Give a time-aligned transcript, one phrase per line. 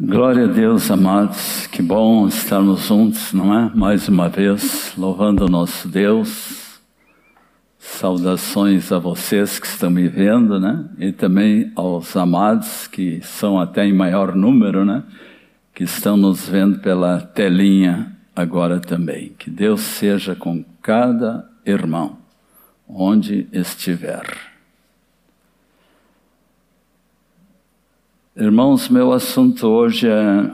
[0.00, 1.66] Glória a Deus, amados.
[1.66, 3.70] Que bom estarmos juntos, não é?
[3.74, 6.80] Mais uma vez, louvando o nosso Deus.
[7.78, 10.86] Saudações a vocês que estão me vendo, né?
[10.98, 15.04] E também aos amados que são até em maior número, né?
[15.74, 19.34] Que estão nos vendo pela telinha agora também.
[19.38, 22.16] Que Deus seja com cada irmão,
[22.88, 24.51] onde estiver.
[28.34, 30.50] Irmãos, meu assunto hoje é.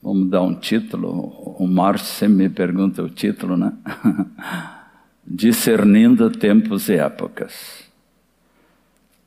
[0.00, 1.10] Vamos dar um título.
[1.58, 3.72] O Márcio sempre me pergunta o título, né?
[5.26, 7.82] Discernindo tempos e épocas.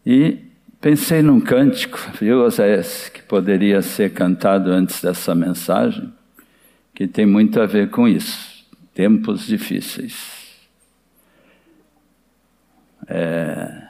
[0.06, 0.38] E
[0.80, 6.14] pensei num cântico, viu, Oséias, que poderia ser cantado antes dessa mensagem,
[6.96, 8.66] que tem muito a ver com isso.
[8.94, 10.40] Tempos difíceis.
[13.06, 13.84] É,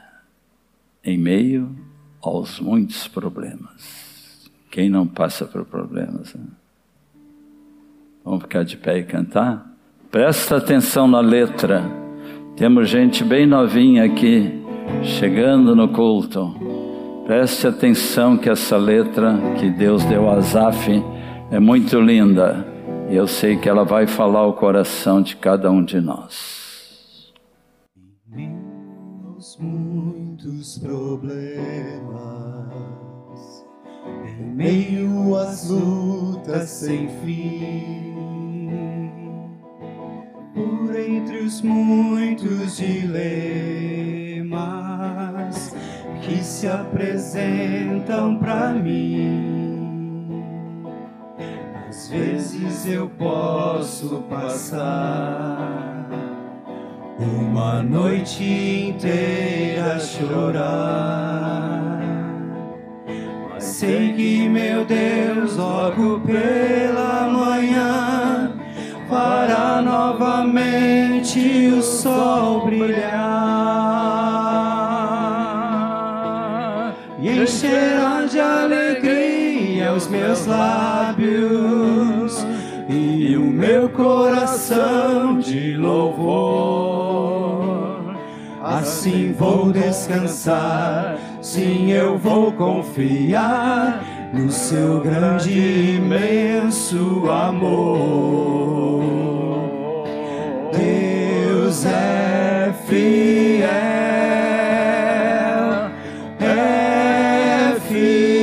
[1.04, 1.81] em meio
[2.22, 4.50] aos muitos problemas.
[4.70, 6.32] Quem não passa por problemas?
[6.34, 6.44] Né?
[8.24, 9.66] Vamos ficar de pé e cantar?
[10.10, 11.82] Presta atenção na letra.
[12.56, 14.62] Temos gente bem novinha aqui,
[15.02, 16.54] chegando no culto.
[17.26, 20.90] Preste atenção que essa letra que Deus deu a Azaf
[21.50, 22.66] é muito linda.
[23.10, 26.61] E eu sei que ela vai falar o coração de cada um de nós.
[29.62, 32.42] Muitos problemas
[34.54, 38.12] meio às lutas sem fim.
[40.54, 44.52] Por entre os muitos dilemas
[46.20, 50.42] que se apresentam para mim,
[51.88, 56.08] às vezes eu posso passar
[57.22, 58.42] uma noite
[58.88, 61.72] inteira chorar
[63.58, 68.52] Sei que meu Deus logo pela manhã
[69.08, 73.72] fará novamente o sol brilhar
[77.20, 82.44] e encherá de alegria os meus lábios
[82.88, 86.81] e o meu coração de louvor.
[88.82, 99.02] Assim vou descansar Sim, eu vou confiar no seu grande imenso amor.
[100.72, 103.66] Deus é fiel,
[106.40, 108.42] é fiel,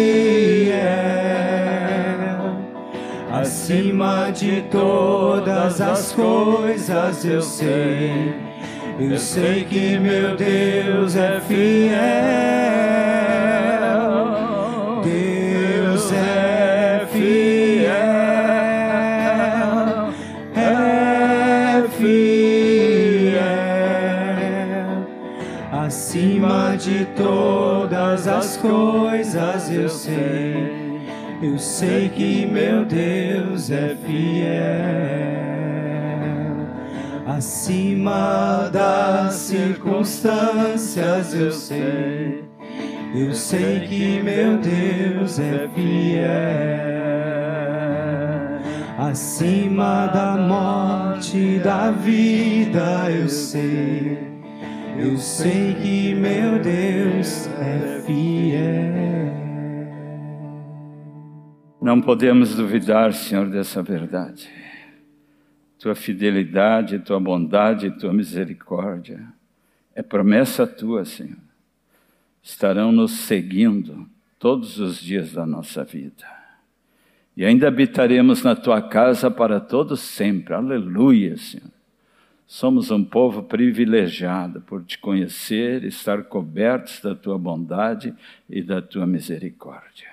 [3.32, 8.49] acima de todas as coisas eu sei
[9.00, 11.96] eu sei que meu Deus é fiel.
[15.04, 17.90] Deus é fiel.
[20.54, 23.40] É fiel.
[25.72, 31.00] Acima de todas as coisas eu sei.
[31.42, 35.39] Eu sei que meu Deus é fiel
[37.30, 42.44] acima das circunstâncias, eu sei.
[43.16, 46.30] Eu sei que meu Deus é fiel.
[48.98, 54.18] Acima da morte da vida, eu sei.
[54.98, 59.30] Eu sei que meu Deus é fiel.
[61.82, 64.59] Não podemos duvidar, Senhor, dessa verdade
[65.80, 69.26] tua fidelidade, tua bondade, tua misericórdia.
[69.96, 71.38] É promessa tua, Senhor.
[72.44, 74.08] Estarão nos seguindo
[74.38, 76.28] todos os dias da nossa vida.
[77.36, 80.54] E ainda habitaremos na tua casa para todos sempre.
[80.54, 81.72] Aleluia, Senhor.
[82.46, 88.14] Somos um povo privilegiado por te conhecer, estar cobertos da tua bondade
[88.50, 90.10] e da tua misericórdia.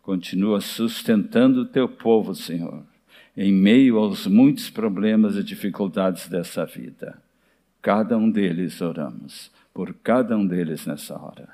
[0.00, 2.89] Continua sustentando o teu povo, Senhor
[3.36, 7.22] em meio aos muitos problemas e dificuldades dessa vida.
[7.80, 11.48] Cada um deles oramos, por cada um deles nessa hora.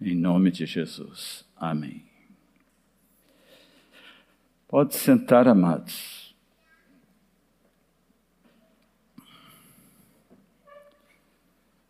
[0.00, 1.44] Em nome de Jesus.
[1.56, 2.04] Amém.
[4.68, 6.34] Pode sentar, amados.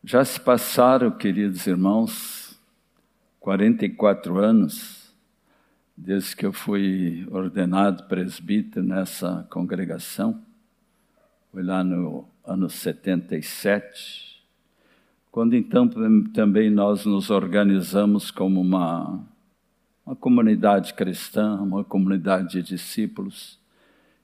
[0.04, 2.58] Já se passaram, queridos irmãos,
[3.38, 5.01] 44 anos
[5.96, 10.40] desde que eu fui ordenado presbítero nessa congregação,
[11.52, 14.42] foi lá no ano 77,
[15.30, 15.88] quando então
[16.32, 19.24] também nós nos organizamos como uma
[20.04, 23.58] uma comunidade cristã, uma comunidade de discípulos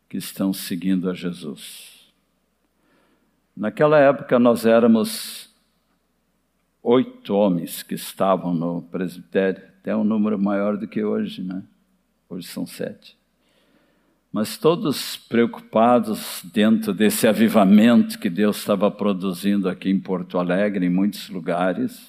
[0.08, 2.12] que estão seguindo a Jesus.
[3.56, 5.48] Naquela época nós éramos
[6.82, 11.62] oito homens que estavam no presbitério, até um número maior do que hoje, né?
[12.28, 13.16] Hoje são sete.
[14.30, 20.90] Mas todos preocupados dentro desse avivamento que Deus estava produzindo aqui em Porto Alegre, em
[20.90, 22.06] muitos lugares,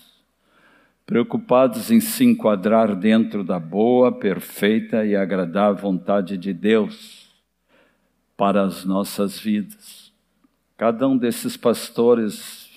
[1.06, 7.34] preocupados em se enquadrar dentro da boa, perfeita e agradável vontade de Deus
[8.36, 10.12] para as nossas vidas.
[10.75, 12.70] Cada um desses pastores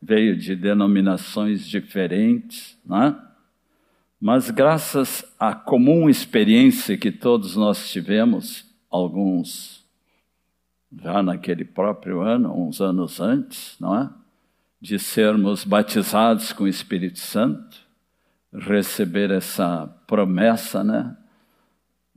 [0.00, 3.16] veio de denominações diferentes, né?
[4.20, 9.80] Mas graças à comum experiência que todos nós tivemos, alguns
[11.02, 14.10] já naquele próprio ano, uns anos antes, não é?
[14.80, 17.76] de sermos batizados com o Espírito Santo,
[18.52, 21.16] receber essa promessa, né?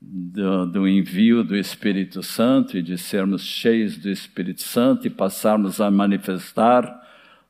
[0.06, 5.80] Do, do, envio do Espírito Santo e de sermos cheios do Espírito Santo e passarmos
[5.80, 7.02] a manifestar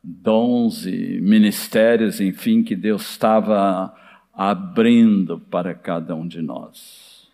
[0.03, 3.91] dons e ministérios, enfim, que Deus estava
[4.33, 7.29] abrindo para cada um de nós.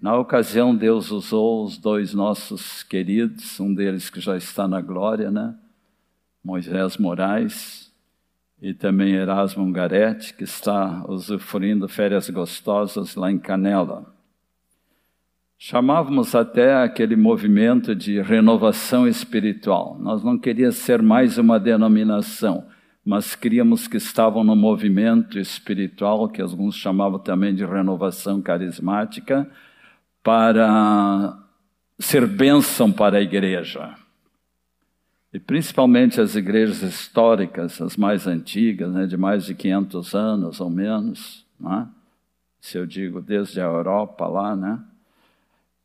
[0.00, 5.30] Na ocasião, Deus usou os dois nossos queridos, um deles que já está na glória,
[5.30, 5.56] né?
[6.44, 7.92] Moisés Moraes
[8.62, 14.14] e também Erasmo Garetti, que está usufruindo férias gostosas lá em Canela.
[15.58, 19.98] Chamávamos até aquele movimento de renovação espiritual.
[19.98, 22.64] Nós não queríamos ser mais uma denominação,
[23.08, 29.50] mas queríamos que estavam no movimento espiritual, que alguns chamavam também de renovação carismática,
[30.22, 31.34] para
[31.98, 33.94] ser bênção para a igreja.
[35.32, 40.68] E principalmente as igrejas históricas, as mais antigas, né, de mais de 500 anos ou
[40.68, 41.88] menos, né?
[42.60, 44.80] se eu digo desde a Europa lá, né?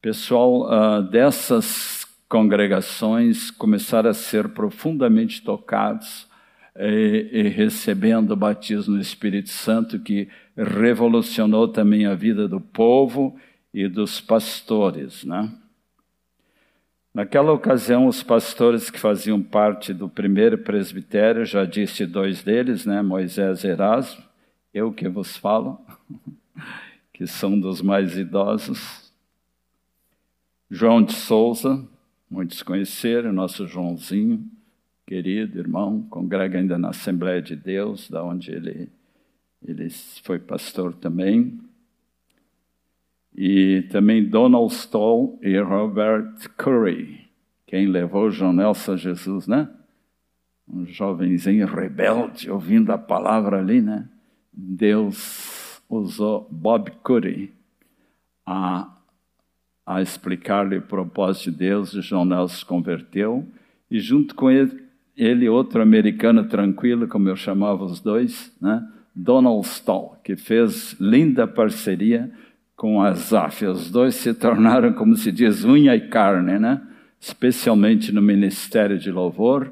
[0.01, 6.27] Pessoal uh, dessas congregações começaram a ser profundamente tocados
[6.77, 13.35] e, e recebendo o batismo no Espírito Santo, que revolucionou também a vida do povo
[13.73, 15.51] e dos pastores, né?
[17.13, 23.03] Naquela ocasião, os pastores que faziam parte do primeiro presbitério, já disse dois deles, né,
[23.03, 24.23] Moisés e Erasmo,
[24.73, 25.79] eu que vos falo,
[27.13, 29.13] que são dos mais idosos.
[30.71, 31.87] João de Souza,
[32.27, 34.43] muitos conheceram, nosso Joãozinho,
[35.13, 38.89] querido irmão, congrega ainda na Assembleia de Deus, da onde ele,
[39.63, 39.87] ele
[40.23, 41.59] foi pastor também
[43.35, 47.27] e também Donald Stoll e Robert Curry,
[47.67, 49.69] quem levou João Nelson a Jesus, né?
[50.67, 54.09] Um jovenzinho rebelde, ouvindo a palavra ali, né?
[54.51, 57.53] Deus usou Bob Curry
[58.43, 58.91] a,
[59.85, 63.47] a explicar-lhe o propósito de Deus, e João Nelson se converteu,
[63.91, 64.82] e junto com ele,
[65.17, 68.85] ele, outro americano tranquilo, como eu chamava os dois, né?
[69.15, 72.31] Donald Stoll, que fez linda parceria
[72.75, 73.65] com Asaf.
[73.65, 76.81] Os dois se tornaram, como se diz, unha e carne, né?
[77.23, 79.71] especialmente no ministério de louvor,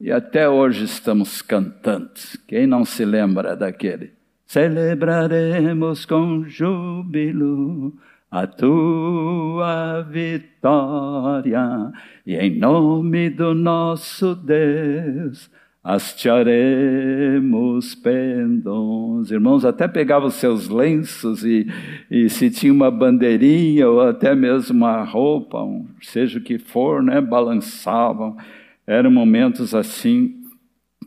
[0.00, 2.12] e até hoje estamos cantando.
[2.46, 4.12] Quem não se lembra daquele?
[4.46, 7.92] Celebraremos com júbilo
[8.32, 11.92] a tua vitória,
[12.26, 15.50] e em nome do nosso Deus
[15.84, 19.30] hastearemos pendões.
[19.30, 21.66] Irmãos, até pegavam seus lenços e,
[22.10, 27.02] e se tinha uma bandeirinha ou até mesmo uma roupa, um, seja o que for,
[27.02, 28.38] né, balançavam.
[28.86, 30.40] Eram momentos assim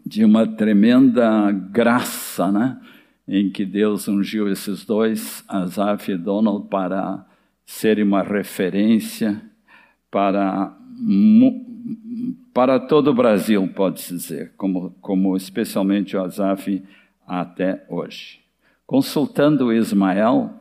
[0.05, 2.77] de uma tremenda graça, né,
[3.27, 7.25] em que Deus ungiu esses dois, Asaf e Donald, para
[7.65, 9.41] serem uma referência
[10.11, 10.77] para
[12.53, 16.81] para todo o Brasil, pode-se dizer, como, como especialmente o Azaf
[17.27, 18.39] até hoje.
[18.87, 20.53] Consultando o Ismael,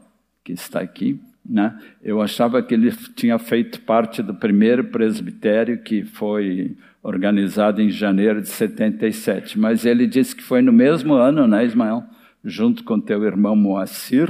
[0.43, 6.03] que está aqui, né, eu achava que ele tinha feito parte do primeiro presbitério que
[6.03, 11.65] foi organizado em janeiro de 77, mas ele disse que foi no mesmo ano, né,
[11.65, 12.05] Ismael?
[12.45, 14.29] Junto com teu irmão Moacir,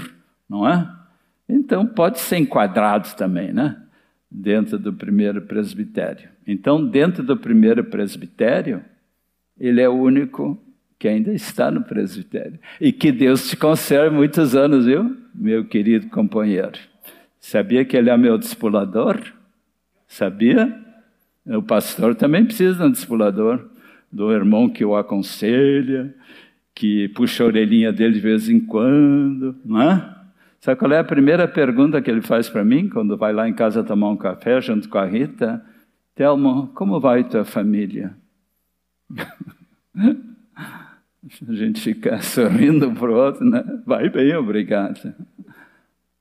[0.49, 0.89] não é?
[1.49, 3.77] Então pode ser enquadrado também, né?
[4.31, 6.29] Dentro do primeiro presbitério.
[6.47, 8.85] Então, dentro do primeiro presbitério,
[9.59, 10.61] ele é o único
[10.99, 12.59] que ainda está no presbitério.
[12.81, 16.79] E que Deus te conserve muitos anos, viu, meu querido companheiro?
[17.41, 19.21] Sabia que ele é meu discipulador?
[20.07, 20.75] Sabia?
[21.47, 23.69] O pastor também precisa de um discipulador,
[24.11, 26.15] do irmão que o aconselha,
[26.75, 30.15] que puxa a orelhinha dele de vez em quando, não é?
[30.61, 33.53] Sabe qual é a primeira pergunta que ele faz para mim quando vai lá em
[33.53, 35.65] casa tomar um café junto com a Rita?
[36.15, 38.17] Telmo, como vai tua família?
[41.49, 43.63] a gente fica sorrindo para o outro, né?
[43.85, 45.15] Vai bem, obrigado.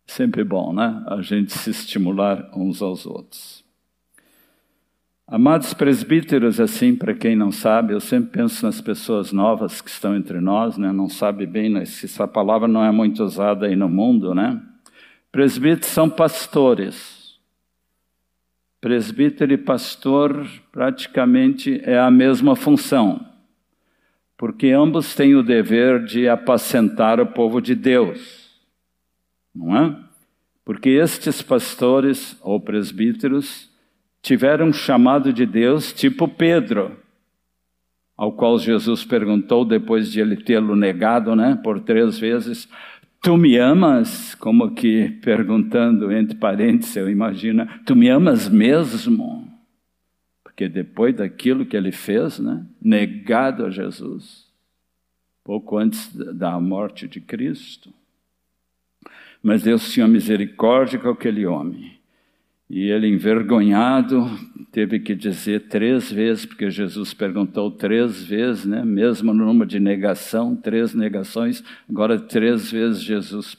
[0.06, 1.04] Sempre bom, né?
[1.08, 3.63] A gente se estimular uns aos outros.
[5.26, 10.16] Amados presbíteros, assim, para quem não sabe, eu sempre penso nas pessoas novas que estão
[10.16, 10.92] entre nós, né?
[10.92, 11.86] não sabe bem né?
[11.86, 14.62] se essa palavra não é muito usada aí no mundo, né?
[15.32, 17.40] Presbíteros são pastores.
[18.82, 23.26] Presbítero e pastor praticamente é a mesma função,
[24.38, 28.60] porque ambos têm o dever de apacentar o povo de Deus,
[29.56, 29.96] não é?
[30.66, 33.73] Porque estes pastores ou presbíteros
[34.24, 36.98] tiveram um chamado de Deus, tipo Pedro,
[38.18, 42.68] ao qual Jesus perguntou depois de ele tê-lo negado, né, por três vezes:
[43.22, 44.34] Tu me amas?
[44.36, 49.48] Como que perguntando entre parênteses, eu imagino, tu me amas mesmo?
[50.42, 54.48] Porque depois daquilo que ele fez, né, negado a Jesus,
[55.44, 57.94] pouco antes da morte de Cristo.
[59.42, 62.03] Mas Deus tinha misericórdia com aquele homem.
[62.76, 64.28] E ele, envergonhado,
[64.72, 68.84] teve que dizer três vezes, porque Jesus perguntou três vezes, né?
[68.84, 73.56] mesmo no número de negação, três negações, agora três vezes Jesus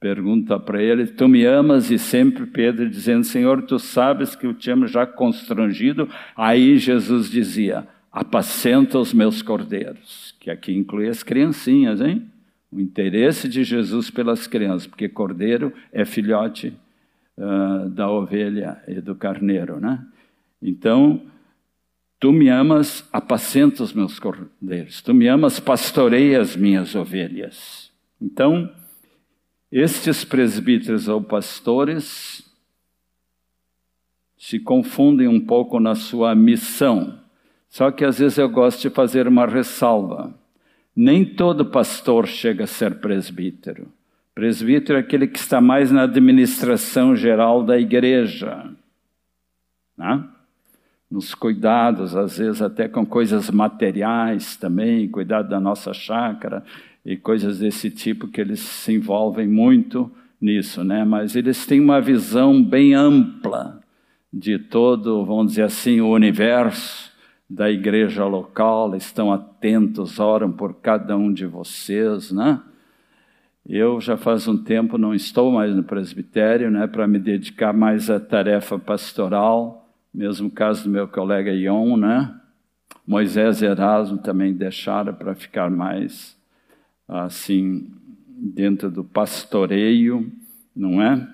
[0.00, 1.88] pergunta para ele: Tu me amas?
[1.92, 6.08] E sempre Pedro dizendo: Senhor, tu sabes que eu te amo já constrangido.
[6.36, 12.24] Aí Jesus dizia: Apacenta os meus cordeiros, que aqui inclui as criancinhas, hein?
[12.72, 16.76] O interesse de Jesus pelas crianças, porque cordeiro é filhote
[17.38, 20.04] uh, da ovelha e do carneiro, né?
[20.60, 21.22] Então,
[22.18, 25.00] tu me amas, apacenta os meus cordeiros.
[25.00, 27.92] Tu me amas, pastoreia as minhas ovelhas.
[28.20, 28.70] Então,
[29.70, 32.44] estes presbíteros ou pastores
[34.36, 37.20] se confundem um pouco na sua missão.
[37.68, 40.34] Só que às vezes eu gosto de fazer uma ressalva.
[40.94, 43.92] Nem todo pastor chega a ser presbítero.
[44.38, 48.70] Presbítero é aquele que está mais na administração geral da igreja,
[49.96, 50.22] né?
[51.10, 56.62] nos cuidados, às vezes até com coisas materiais também, cuidado da nossa chácara
[57.04, 60.08] e coisas desse tipo que eles se envolvem muito
[60.40, 61.04] nisso, né?
[61.04, 63.80] Mas eles têm uma visão bem ampla
[64.32, 67.10] de todo, vamos dizer assim, o universo
[67.50, 72.62] da igreja local, estão atentos, oram por cada um de vocês, né?
[73.68, 78.08] Eu já faz um tempo não estou mais no presbitério, né, para me dedicar mais
[78.08, 82.34] à tarefa pastoral, mesmo caso do meu colega Ion, né?
[83.06, 86.34] Moisés e Erasmo também deixaram para ficar mais
[87.06, 87.90] assim
[88.26, 90.32] dentro do pastoreio,
[90.74, 91.28] não é?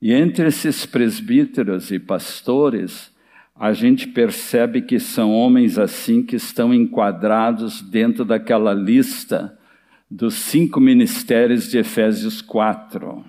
[0.00, 3.12] E entre esses presbíteros e pastores,
[3.52, 9.58] a gente percebe que são homens assim que estão enquadrados dentro daquela lista
[10.10, 13.24] dos cinco ministérios de Efésios 4.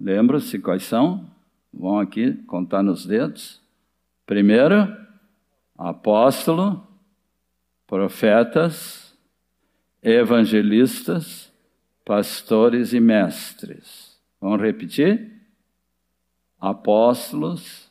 [0.00, 1.30] Lembra-se quais são?
[1.72, 3.60] Vão aqui contar nos dedos.
[4.24, 4.96] Primeiro,
[5.76, 6.86] apóstolo,
[7.86, 9.16] profetas,
[10.02, 11.52] evangelistas,
[12.04, 14.18] pastores e mestres.
[14.40, 15.38] Vamos repetir?
[16.58, 17.90] Apóstolos,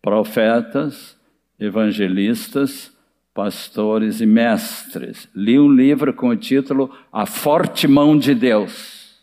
[0.00, 1.18] profetas,
[1.58, 2.91] evangelistas,
[3.34, 5.28] pastores e mestres.
[5.34, 9.18] Li um livro com o título A Forte Mão de Deus.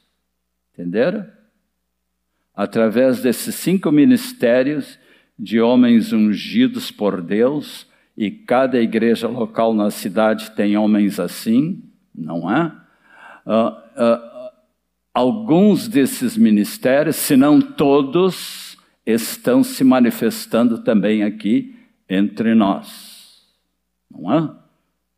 [0.73, 1.25] Entenderam?
[2.55, 4.97] Através desses cinco ministérios
[5.37, 7.87] de homens ungidos por Deus,
[8.17, 11.81] e cada igreja local na cidade tem homens assim,
[12.13, 12.65] não é?
[13.45, 14.51] Uh, uh,
[15.13, 21.73] alguns desses ministérios, se não todos, estão se manifestando também aqui
[22.09, 23.18] entre nós
[24.09, 24.49] não é?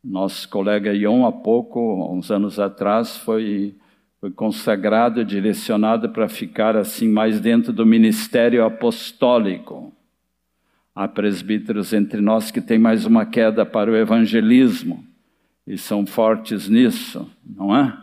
[0.04, 3.76] Nosso colega Ion, há pouco, uns anos atrás, foi,
[4.20, 9.92] foi consagrado, direcionado para ficar assim mais dentro do ministério apostólico.
[10.94, 15.04] Há presbíteros entre nós que têm mais uma queda para o evangelismo
[15.66, 17.96] e são fortes nisso, não é?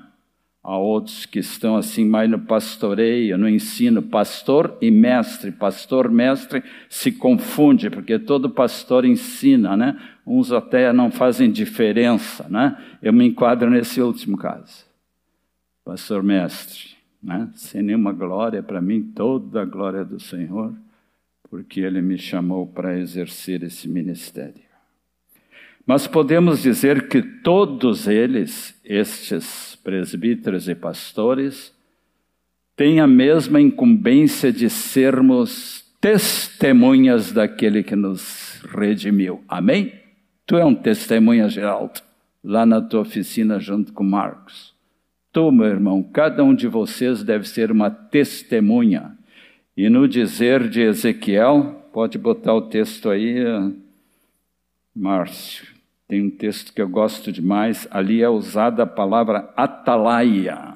[0.61, 4.01] Há outros que estão assim mais no pastoreio, no ensino.
[4.01, 9.97] Pastor e mestre, pastor, mestre se confunde, porque todo pastor ensina, né?
[10.27, 12.77] Uns até não fazem diferença, né?
[13.01, 14.85] Eu me enquadro nesse último caso.
[15.85, 16.89] Pastor, mestre,
[17.23, 17.49] né?
[17.55, 20.73] Sem nenhuma glória para mim, toda a glória do Senhor,
[21.49, 24.69] porque Ele me chamou para exercer esse ministério.
[25.85, 31.73] Mas podemos dizer que todos eles, estes presbíteros e pastores,
[32.75, 39.43] tem a mesma incumbência de sermos testemunhas daquele que nos redimiu.
[39.47, 39.93] Amém?
[40.45, 42.01] Tu é um testemunha, Geraldo,
[42.43, 44.73] lá na tua oficina junto com Marcos.
[45.31, 49.17] Tu, meu irmão, cada um de vocês deve ser uma testemunha.
[49.75, 53.43] E no dizer de Ezequiel, pode botar o texto aí,
[54.95, 55.78] Márcio.
[56.09, 60.73] Tem um texto que eu gosto demais, ali é usada a palavra atalaia.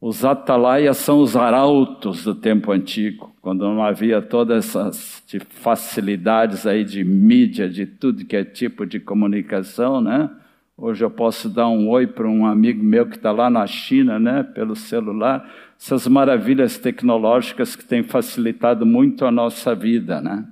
[0.00, 6.82] Os atalaias são os arautos do tempo antigo, quando não havia todas essas facilidades aí
[6.82, 10.28] de mídia, de tudo que é tipo de comunicação, né?
[10.76, 14.18] Hoje eu posso dar um oi para um amigo meu que está lá na China,
[14.18, 15.48] né, pelo celular.
[15.80, 20.44] Essas maravilhas tecnológicas que têm facilitado muito a nossa vida, né?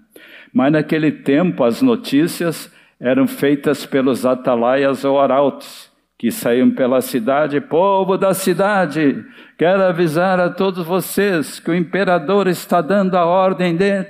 [0.55, 2.71] Mas naquele tempo as notícias
[3.03, 9.25] eram feitas pelos atalaias ou arautos que saíam pela cidade, povo da cidade,
[9.59, 14.07] quero avisar a todos vocês que o imperador está dando a ordem de,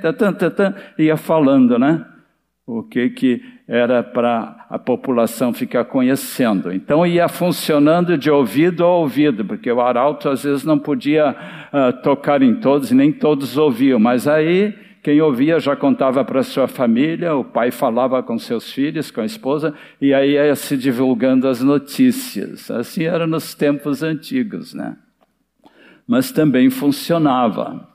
[0.99, 2.05] ia falando, né?
[2.67, 6.71] O que que era para a população ficar conhecendo.
[6.71, 12.03] Então ia funcionando de ouvido a ouvido, porque o arauto às vezes não podia uh,
[12.03, 17.35] tocar em todos, nem todos ouviam, mas aí quem ouvia já contava para sua família,
[17.35, 21.61] o pai falava com seus filhos, com a esposa, e aí ia se divulgando as
[21.61, 22.71] notícias.
[22.71, 24.97] Assim era nos tempos antigos, né?
[26.07, 27.89] Mas também funcionava.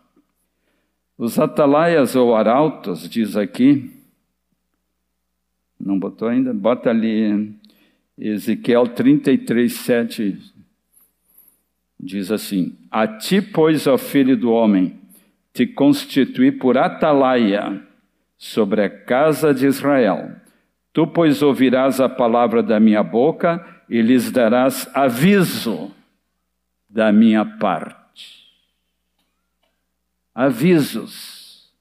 [1.17, 3.89] Os atalaias ou arautos, diz aqui,
[5.79, 6.53] não botou ainda?
[6.53, 7.55] Bota ali,
[8.17, 10.37] Ezequiel 33, 7,
[11.97, 14.96] diz assim: A ti, pois, ó filho do homem,
[15.57, 17.81] te constituí por atalaia
[18.37, 20.35] sobre a casa de Israel.
[20.93, 25.91] Tu, pois, ouvirás a palavra da minha boca e lhes darás aviso
[26.87, 28.37] da minha parte.
[30.35, 31.73] Avisos,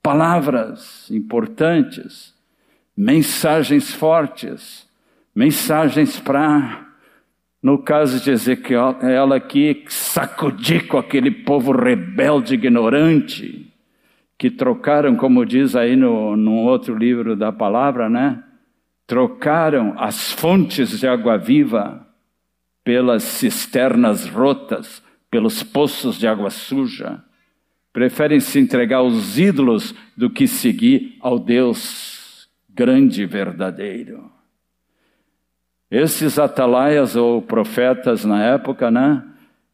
[0.00, 2.32] palavras importantes,
[2.96, 4.88] mensagens fortes,
[5.34, 6.89] mensagens para
[7.62, 13.70] no caso de Ezequiel, é ela que sacudir com aquele povo rebelde, ignorante,
[14.38, 18.42] que trocaram, como diz aí no, no outro livro da palavra, né?
[19.06, 22.06] Trocaram as fontes de água viva
[22.82, 27.22] pelas cisternas rotas, pelos poços de água suja.
[27.92, 34.39] Preferem se entregar aos ídolos do que seguir ao Deus grande e verdadeiro.
[35.90, 39.24] Esses atalaias ou profetas na época, né?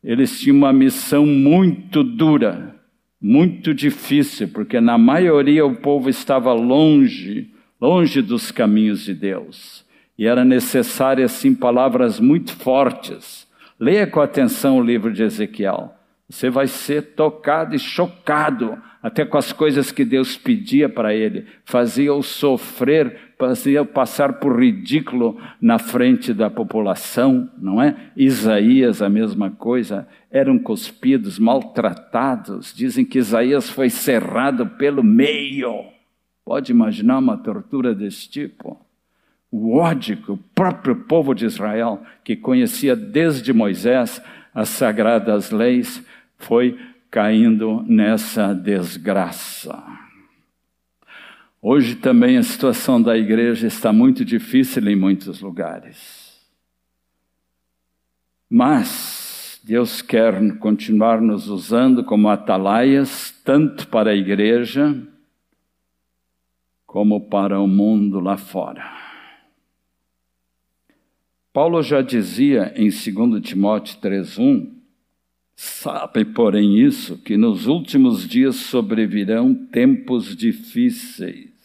[0.03, 2.75] Eles tinham uma missão muito dura,
[3.21, 7.51] muito difícil, porque na maioria o povo estava longe,
[7.81, 9.85] longe dos caminhos de Deus.
[10.19, 13.47] E era necessário, assim, palavras muito fortes.
[13.79, 15.93] Leia com atenção o livro de Ezequiel.
[16.29, 21.47] Você vai ser tocado e chocado até com as coisas que Deus pedia para ele,
[21.65, 27.95] fazia-o sofrer, fazia-o passar por ridículo na frente da população, não é?
[28.17, 32.75] Isaías, a mesma coisa, eram cuspidos, maltratados.
[32.75, 35.85] Dizem que Isaías foi cerrado pelo meio.
[36.45, 38.81] Pode imaginar uma tortura desse tipo?
[39.51, 44.23] O ódio que o próprio povo de Israel, que conhecia desde Moisés
[44.55, 46.05] as sagradas leis,
[46.39, 46.79] foi
[47.11, 50.06] caindo nessa desgraça.
[51.69, 56.41] Hoje também a situação da igreja está muito difícil em muitos lugares.
[58.49, 64.97] Mas Deus quer continuar nos usando como atalaias, tanto para a igreja
[66.87, 68.89] como para o mundo lá fora.
[71.53, 74.73] Paulo já dizia em 2 Timóteo 3,1
[75.57, 81.56] Sabe, porém, isso, que nos últimos dias sobrevirão tempos difíceis.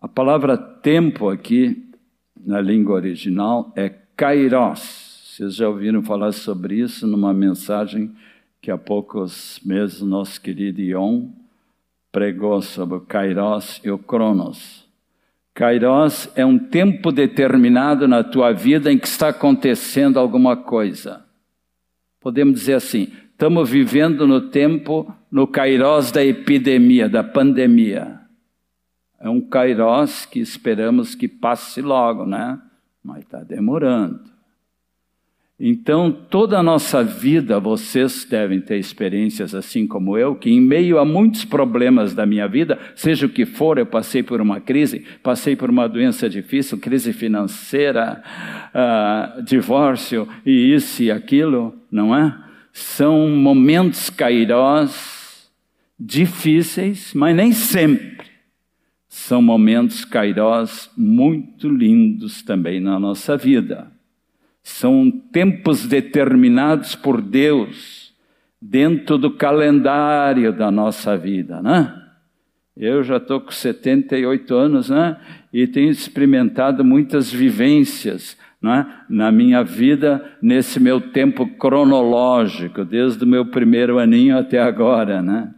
[0.00, 1.90] A palavra tempo aqui,
[2.34, 5.34] na língua original, é kairos.
[5.36, 8.10] Vocês já ouviram falar sobre isso numa mensagem
[8.62, 11.28] que há poucos meses nosso querido Ion
[12.10, 14.88] pregou sobre o kairos e o cronos.
[15.52, 21.26] Kairos é um tempo determinado na tua vida em que está acontecendo alguma coisa.
[22.20, 28.19] Podemos dizer assim: estamos vivendo no tempo, no kairós da epidemia, da pandemia.
[29.20, 32.58] É um kairós que esperamos que passe logo, né?
[33.04, 34.30] Mas está demorando.
[35.62, 40.98] Então, toda a nossa vida, vocês devem ter experiências assim como eu, que em meio
[40.98, 45.04] a muitos problemas da minha vida, seja o que for, eu passei por uma crise,
[45.22, 48.22] passei por uma doença difícil, crise financeira,
[48.74, 52.34] uh, divórcio e isso e aquilo, não é?
[52.72, 55.50] São momentos cairós,
[55.98, 58.29] difíceis, mas nem sempre.
[59.10, 63.90] São momentos cairós muito lindos também na nossa vida.
[64.62, 68.14] São tempos determinados por Deus
[68.62, 71.92] dentro do calendário da nossa vida, né?
[72.76, 75.16] Eu já estou com 78 anos, né?
[75.52, 78.86] E tenho experimentado muitas vivências né?
[79.08, 85.52] na minha vida, nesse meu tempo cronológico, desde o meu primeiro aninho até agora, né?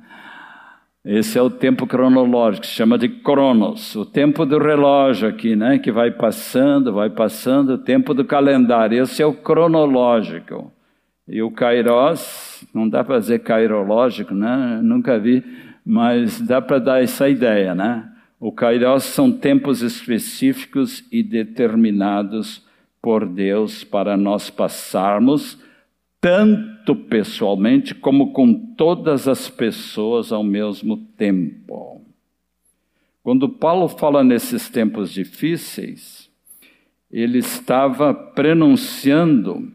[1.04, 5.76] Esse é o tempo cronológico, se chama de cronos, o tempo do relógio aqui, né?
[5.80, 9.02] Que vai passando, vai passando, o tempo do calendário.
[9.02, 10.72] Esse é o cronológico.
[11.26, 14.78] E o kairos, não dá para dizer kairológico, né?
[14.80, 15.42] Nunca vi,
[15.84, 18.08] mas dá para dar essa ideia, né?
[18.38, 22.64] O kairos são tempos específicos e determinados
[23.00, 25.58] por Deus para nós passarmos
[26.22, 32.00] tanto pessoalmente como com todas as pessoas ao mesmo tempo.
[33.24, 36.30] Quando Paulo fala nesses tempos difíceis,
[37.10, 39.72] ele estava prenunciando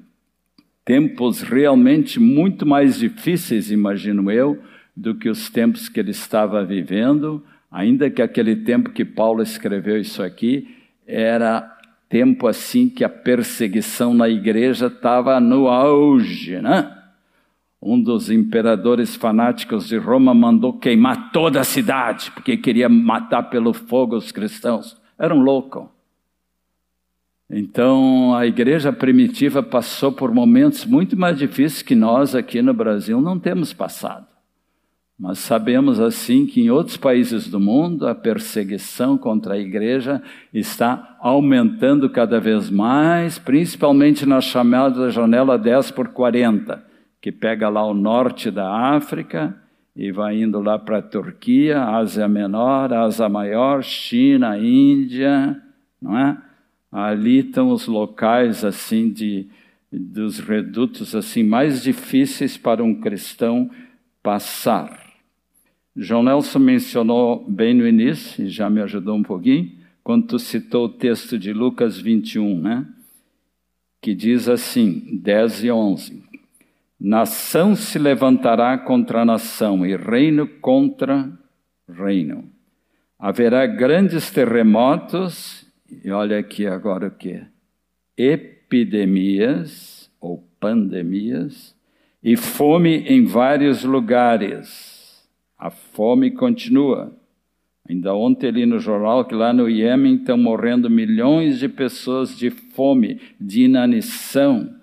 [0.85, 4.57] tempos realmente muito mais difíceis, imagino eu,
[4.95, 9.99] do que os tempos que ele estava vivendo, ainda que aquele tempo que Paulo escreveu
[9.99, 11.76] isso aqui era
[12.09, 16.93] tempo assim que a perseguição na igreja estava no auge, né?
[17.81, 23.73] Um dos imperadores fanáticos de Roma mandou queimar toda a cidade, porque queria matar pelo
[23.73, 24.97] fogo os cristãos.
[25.17, 25.91] Era um louco.
[27.49, 33.21] Então, a igreja primitiva passou por momentos muito mais difíceis que nós aqui no Brasil
[33.21, 34.36] não temos passado.
[35.19, 40.21] Mas sabemos assim que em outros países do mundo a perseguição contra a igreja
[40.53, 46.83] está aumentando cada vez mais, principalmente na chamada janela 10 por 40,
[47.19, 49.57] que pega lá o norte da África
[49.95, 55.59] e vai indo lá para a Turquia, Ásia Menor, Ásia Maior, China, Índia,
[55.99, 56.37] não é?
[56.91, 59.49] Ali estão os locais assim de
[59.91, 63.71] dos redutos assim mais difíceis para um cristão
[64.21, 65.06] passar.
[65.99, 69.71] João Nelson mencionou bem no início, e já me ajudou um pouquinho,
[70.03, 72.85] quando citou o texto de Lucas 21, né?
[73.99, 76.23] Que diz assim, 10 e 11:
[76.99, 81.27] Nação se levantará contra nação e reino contra
[81.89, 82.47] reino.
[83.17, 85.65] Haverá grandes terremotos,
[86.05, 87.41] e olha aqui agora o que?
[88.15, 91.75] Epidemias ou pandemias
[92.23, 94.96] e fome em vários lugares
[95.57, 97.11] a fome continua.
[97.89, 102.49] Ainda ontem li no jornal que lá no Iêmen estão morrendo milhões de pessoas de
[102.49, 104.75] fome, de inanição.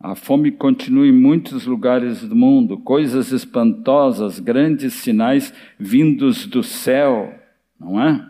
[0.00, 7.34] A fome continua em muitos lugares do mundo, coisas espantosas, grandes sinais vindos do céu,
[7.78, 8.24] não é?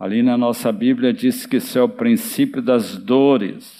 [0.00, 3.77] Ali na nossa Bíblia diz que isso é o princípio das dores.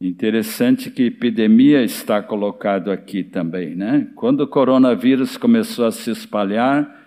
[0.00, 4.08] Interessante que epidemia está colocado aqui também, né?
[4.14, 6.98] Quando o coronavírus começou a se espalhar,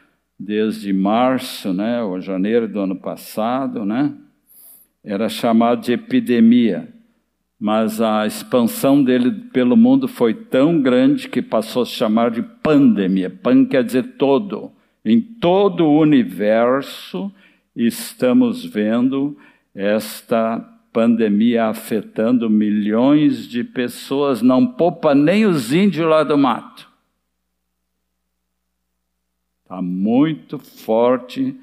[0.44, 4.12] desde março, né, ou janeiro do ano passado, né,
[5.04, 6.92] era chamado de epidemia.
[7.60, 12.42] Mas a expansão dele pelo mundo foi tão grande que passou a se chamar de
[12.42, 13.30] pandemia.
[13.30, 14.72] Pan quer dizer todo.
[15.06, 17.32] Em todo o universo
[17.76, 19.38] estamos vendo
[19.76, 20.58] esta
[20.92, 26.90] pandemia afetando milhões de pessoas, não poupa nem os índios lá do mato.
[29.64, 31.56] Está muito forte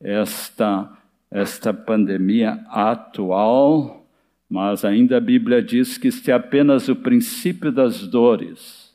[0.00, 0.90] esta,
[1.30, 4.06] esta pandemia atual,
[4.48, 8.94] mas ainda a Bíblia diz que este é apenas o princípio das dores.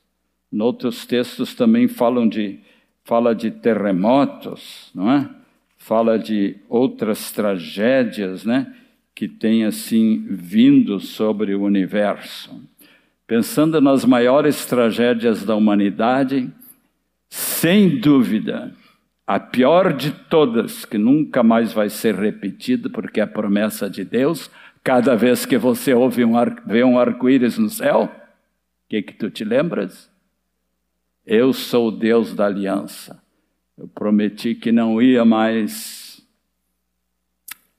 [0.50, 2.60] Noutros textos também falam de,
[3.04, 5.30] fala de terremotos, não é?
[5.78, 8.74] Fala de outras tragédias, né?
[9.16, 12.62] Que tem assim vindo sobre o universo.
[13.28, 16.52] Pensando nas maiores tragédias da humanidade,
[17.30, 18.74] sem dúvida,
[19.26, 24.04] a pior de todas, que nunca mais vai ser repetida, porque é a promessa de
[24.04, 24.52] Deus,
[24.84, 26.34] cada vez que você ouve um
[26.66, 28.12] vê um arco-íris no céu,
[28.86, 30.12] o que, que tu te lembras?
[31.26, 33.22] Eu sou o Deus da aliança.
[33.78, 36.01] Eu prometi que não ia mais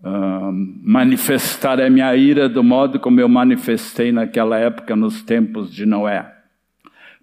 [0.03, 5.87] uh, manifestar a minha ira do modo como eu manifestei naquela época, nos tempos de
[5.87, 6.31] Noé.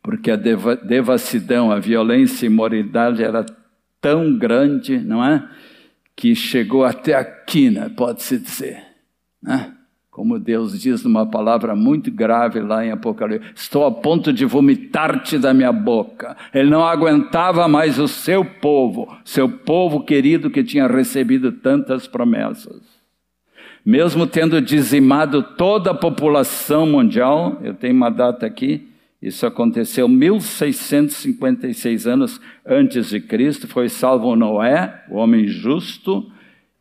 [0.01, 3.45] Porque a deva devassidão, a violência e imoralidade era
[3.99, 5.47] tão grande, não é?
[6.15, 7.89] Que chegou até aqui, né?
[7.95, 8.81] pode-se dizer.
[9.41, 9.73] Né?
[10.19, 15.37] Como Deus diz numa palavra muito grave lá em Apocalipse: Estou a ponto de vomitar-te
[15.37, 16.35] da minha boca.
[16.53, 22.81] Ele não aguentava mais o seu povo, seu povo querido que tinha recebido tantas promessas.
[23.85, 28.89] Mesmo tendo dizimado toda a população mundial, eu tenho uma data aqui,
[29.21, 36.29] isso aconteceu 1656 anos antes de Cristo, foi salvo Noé, o homem justo,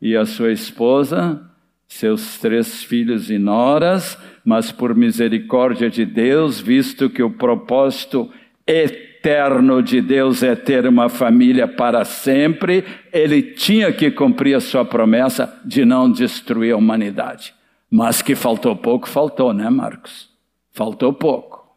[0.01, 1.48] e a sua esposa,
[1.89, 8.31] seus três filhos e noras, mas por misericórdia de Deus, visto que o propósito
[8.65, 14.85] eterno de Deus é ter uma família para sempre, ele tinha que cumprir a sua
[14.85, 17.55] promessa de não destruir a humanidade.
[17.89, 20.29] Mas que faltou pouco, faltou, né, Marcos?
[20.71, 21.75] Faltou pouco.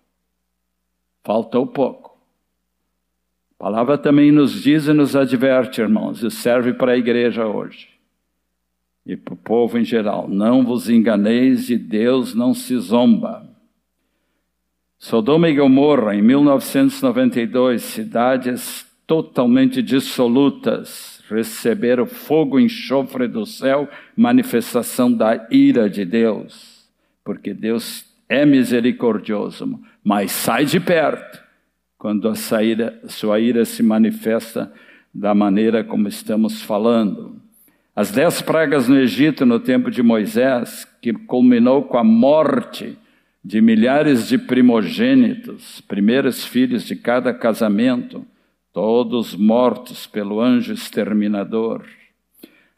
[1.25, 2.18] Faltou pouco.
[3.59, 7.91] A palavra também nos diz e nos adverte, irmãos, e serve para a igreja hoje
[9.05, 13.49] e para o povo em geral: não vos enganeis, de Deus não se zomba.
[14.99, 25.12] Sodoma e Gomorra, em 1992, cidades totalmente dissolutas, receberam fogo e enxofre do céu, manifestação
[25.12, 26.88] da ira de Deus,
[27.25, 31.43] porque Deus é misericordioso, mas sai de perto
[31.99, 34.73] quando a sua ira se manifesta
[35.12, 37.41] da maneira como estamos falando.
[37.94, 42.96] As dez pragas no Egito no tempo de Moisés, que culminou com a morte
[43.44, 48.24] de milhares de primogênitos, primeiros filhos de cada casamento,
[48.72, 51.85] todos mortos pelo anjo exterminador.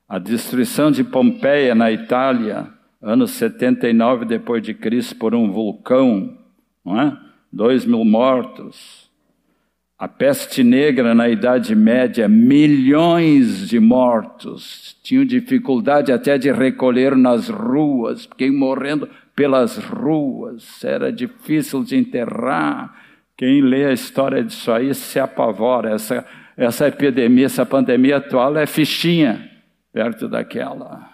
[0.09, 2.67] A destruição de Pompeia na Itália,
[3.01, 6.37] anos 79 depois de Cristo por um vulcão,
[6.85, 7.17] não é?
[7.53, 9.09] Dois mil mortos.
[10.05, 17.49] A peste negra na Idade Média, milhões de mortos, tinham dificuldade até de recolher nas
[17.49, 22.95] ruas, porque morrendo pelas ruas, era difícil de enterrar.
[23.35, 25.95] Quem lê a história disso aí se apavora.
[25.95, 29.51] Essa, essa epidemia, essa pandemia atual é fichinha
[29.91, 31.09] perto daquela.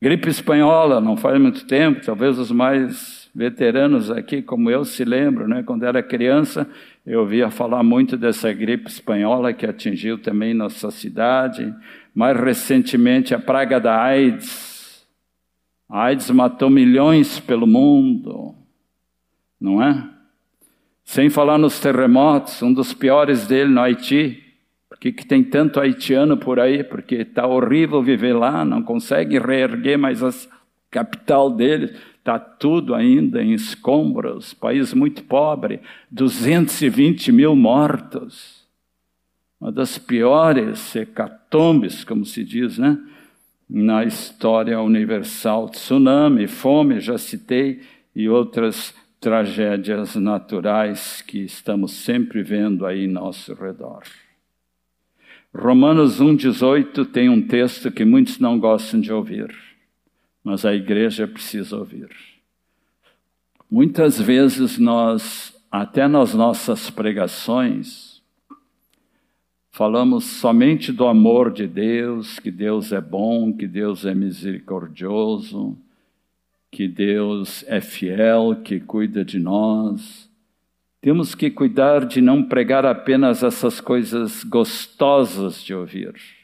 [0.00, 5.46] Gripe espanhola, não faz muito tempo, talvez os mais veteranos aqui, como eu, se lembram,
[5.46, 5.62] né?
[5.62, 6.66] quando era criança,
[7.04, 11.74] eu ouvia falar muito dessa gripe espanhola que atingiu também nossa cidade.
[12.14, 15.06] Mais recentemente, a praga da AIDS.
[15.86, 18.54] A AIDS matou milhões pelo mundo,
[19.60, 20.08] não é?
[21.04, 24.42] Sem falar nos terremotos, um dos piores dele no Haiti.
[24.88, 26.82] Por que, que tem tanto haitiano por aí?
[26.82, 30.30] Porque está horrível viver lá, não consegue reerguer mais a
[30.90, 31.94] capital deles.
[32.26, 35.78] Está tudo ainda em escombros, país muito pobre,
[36.10, 38.66] 220 mil mortos.
[39.60, 42.98] Uma das piores hecatombes, como se diz, né?
[43.70, 45.68] na história universal.
[45.68, 53.54] Tsunami, fome, já citei, e outras tragédias naturais que estamos sempre vendo aí em nosso
[53.54, 54.02] redor.
[55.54, 59.65] Romanos 1,18 tem um texto que muitos não gostam de ouvir
[60.46, 62.08] mas a igreja precisa ouvir.
[63.68, 68.22] Muitas vezes nós, até nas nossas pregações,
[69.72, 75.76] falamos somente do amor de Deus, que Deus é bom, que Deus é misericordioso,
[76.70, 80.30] que Deus é fiel, que cuida de nós.
[81.00, 86.35] Temos que cuidar de não pregar apenas essas coisas gostosas de ouvir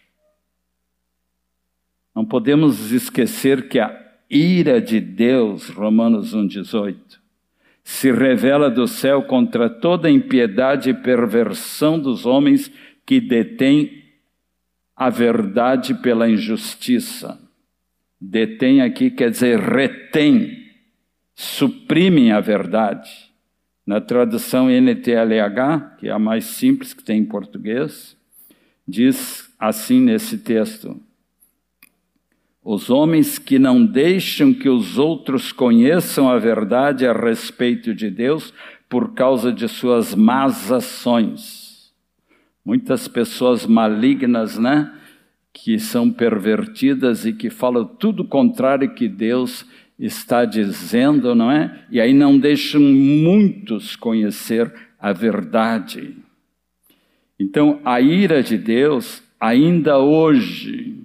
[2.15, 3.99] não podemos esquecer que a
[4.31, 6.97] ira de Deus, Romanos 1,18,
[7.85, 12.71] se revela do céu contra toda impiedade e perversão dos homens
[13.05, 14.03] que detêm
[14.95, 17.41] a verdade pela injustiça.
[18.21, 20.65] Detém aqui quer dizer retém,
[21.35, 23.11] suprimem a verdade.
[23.85, 28.17] Na tradução NTLH, que é a mais simples que tem em português,
[28.87, 31.01] diz assim nesse texto:
[32.65, 38.55] os homens que não deixam que os outros conheçam a verdade a respeito de Deus
[38.89, 41.93] por causa de suas más ações.
[42.65, 44.93] Muitas pessoas malignas, né?
[45.53, 49.67] Que são pervertidas e que falam tudo contrário que Deus
[49.99, 51.85] está dizendo, não é?
[51.91, 56.17] E aí não deixam muitos conhecer a verdade.
[57.39, 61.03] Então, a ira de Deus, ainda hoje,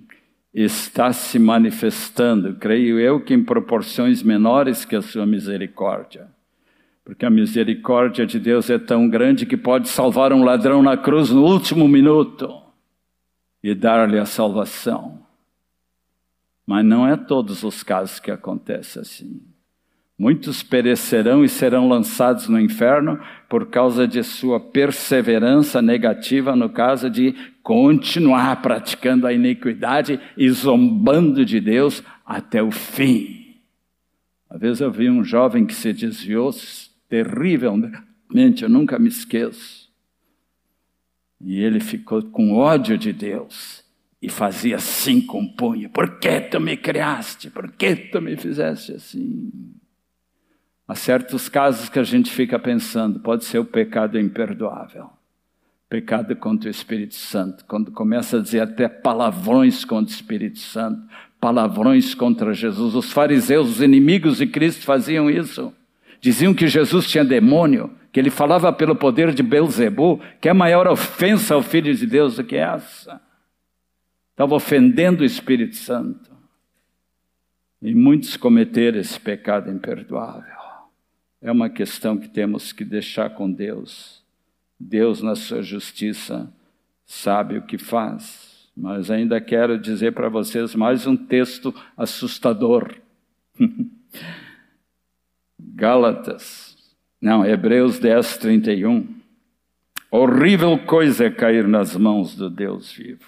[0.63, 6.27] está se manifestando, creio eu, que em proporções menores que a sua misericórdia.
[7.05, 11.29] Porque a misericórdia de Deus é tão grande que pode salvar um ladrão na cruz
[11.29, 12.51] no último minuto
[13.63, 15.19] e dar-lhe a salvação.
[16.65, 19.39] Mas não é todos os casos que acontece assim.
[20.19, 27.07] Muitos perecerão e serão lançados no inferno por causa de sua perseverança negativa, no caso
[27.07, 33.57] de continuar praticando a iniquidade e zombando de Deus até o fim.
[34.49, 36.49] Uma vez eu vi um jovem que se desviou
[37.07, 39.87] terrivelmente, eu nunca me esqueço.
[41.39, 43.83] E ele ficou com ódio de Deus
[44.19, 47.51] e fazia assim com o punho: Por que tu me criaste?
[47.51, 49.51] Por que tu me fizeste assim?
[50.87, 55.09] Há certos casos que a gente fica pensando, pode ser o pecado imperdoável.
[55.89, 61.01] Pecado contra o Espírito Santo, quando começa a dizer até palavrões contra o Espírito Santo,
[61.41, 62.95] palavrões contra Jesus.
[62.95, 65.73] Os fariseus, os inimigos de Cristo, faziam isso.
[66.21, 70.87] Diziam que Jesus tinha demônio, que ele falava pelo poder de Belzebu, que é maior
[70.87, 73.21] ofensa ao Filho de Deus do que essa.
[74.31, 76.31] Estava ofendendo o Espírito Santo.
[77.81, 80.56] E muitos cometeram esse pecado imperdoável
[81.41, 84.23] é uma questão que temos que deixar com Deus.
[84.79, 86.51] Deus, na sua justiça,
[87.05, 88.69] sabe o que faz.
[88.75, 92.95] Mas ainda quero dizer para vocês mais um texto assustador.
[95.59, 96.77] Gálatas,
[97.19, 99.15] não, Hebreus 10, 31.
[100.11, 103.25] Horrível coisa é cair nas mãos do Deus vivo.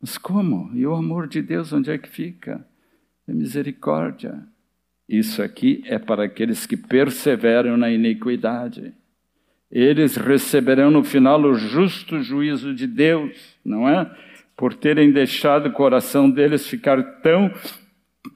[0.00, 0.70] Mas como?
[0.74, 2.66] E o amor de Deus, onde é que fica?
[3.26, 4.46] É misericórdia.
[5.08, 8.92] Isso aqui é para aqueles que perseveram na iniquidade.
[9.70, 14.10] Eles receberão no final o justo juízo de Deus, não é?
[14.56, 17.52] Por terem deixado o coração deles ficar tão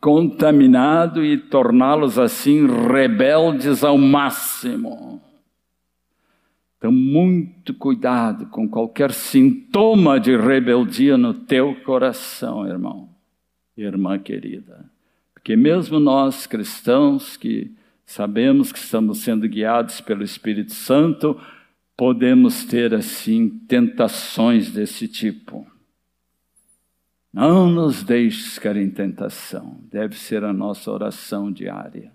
[0.00, 5.22] contaminado e torná-los assim rebeldes ao máximo.
[6.76, 13.08] Então, muito cuidado com qualquer sintoma de rebeldia no teu coração, irmão,
[13.76, 14.88] irmã querida.
[15.48, 21.40] Porque mesmo nós cristãos que sabemos que estamos sendo guiados pelo Espírito Santo,
[21.96, 25.66] podemos ter assim tentações desse tipo.
[27.32, 32.12] Não nos deixes cair em tentação, deve ser a nossa oração diária.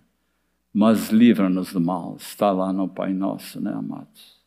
[0.72, 4.40] Mas livra-nos do mal, está lá no Pai Nosso, né, amados?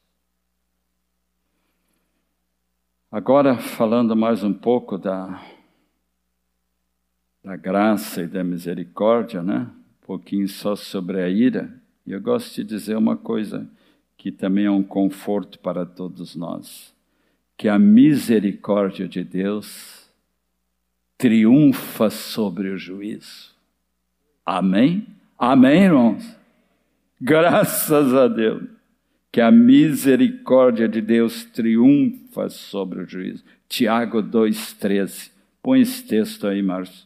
[3.11, 5.43] Agora, falando mais um pouco da
[7.47, 9.69] da graça e da misericórdia, né?
[10.03, 11.73] Um pouquinho só sobre a ira.
[12.05, 13.71] E eu gosto de dizer uma coisa
[14.19, 16.93] que também é um conforto para todos nós,
[17.57, 20.11] que a misericórdia de Deus
[21.17, 23.55] triunfa sobre o juízo.
[24.45, 25.07] Amém?
[25.39, 26.37] Amém, irmãos?
[27.21, 28.65] Graças a Deus
[29.31, 33.45] que a misericórdia de Deus triunfa sobre o juízo.
[33.69, 35.31] Tiago 2,13.
[35.63, 37.06] Põe esse texto aí, Márcio.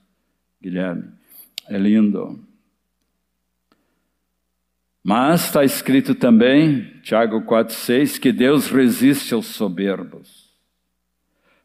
[0.61, 1.05] Guilherme.
[1.69, 2.39] É lindo.
[5.03, 10.51] Mas está escrito também, Tiago 4,6, que Deus resiste aos soberbos.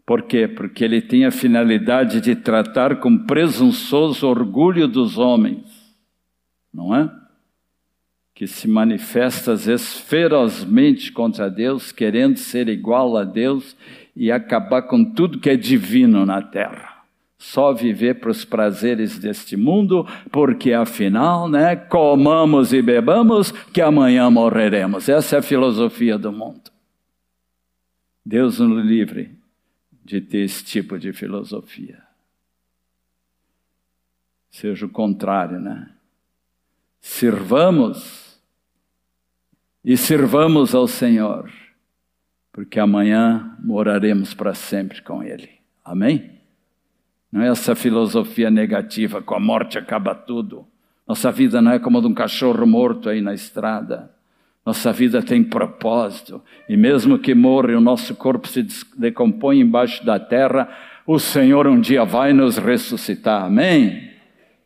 [0.06, 0.48] Por quê?
[0.48, 5.66] Porque ele tem a finalidade de tratar com presunçoso orgulho dos homens,
[6.74, 7.12] não é?
[8.34, 13.76] Que se manifesta às vezes ferozmente contra Deus, querendo ser igual a Deus
[14.16, 16.95] e acabar com tudo que é divino na terra
[17.38, 24.30] só viver para os prazeres deste mundo, porque afinal, né, comamos e bebamos, que amanhã
[24.30, 25.10] morreremos.
[25.10, 26.72] Essa é a filosofia do mundo.
[28.26, 29.38] Deus nos livre
[30.04, 32.02] de ter esse tipo de filosofia.
[34.50, 35.92] Seja o contrário, né?
[37.02, 38.40] Sirvamos
[39.84, 41.52] e sirvamos ao Senhor,
[42.52, 45.50] porque amanhã moraremos para sempre com Ele.
[45.84, 46.35] Amém?
[47.36, 50.66] Não é essa filosofia negativa, com a morte acaba tudo.
[51.06, 54.10] Nossa vida não é como de um cachorro morto aí na estrada.
[54.66, 56.42] Nossa vida tem propósito.
[56.70, 58.66] E mesmo que morra e o nosso corpo se
[58.98, 60.70] decompõe embaixo da terra,
[61.06, 63.44] o Senhor um dia vai nos ressuscitar.
[63.44, 64.12] Amém?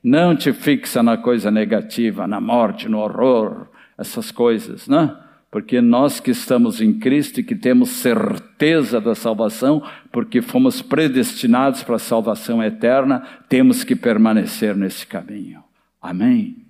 [0.04, 3.66] Não te fixa na coisa negativa, na morte, no horror,
[3.98, 5.18] essas coisas, né?
[5.52, 9.82] Porque nós que estamos em Cristo e que temos certeza da salvação,
[10.12, 15.64] porque fomos predestinados para a salvação eterna, temos que permanecer nesse caminho.
[16.00, 16.66] Amém?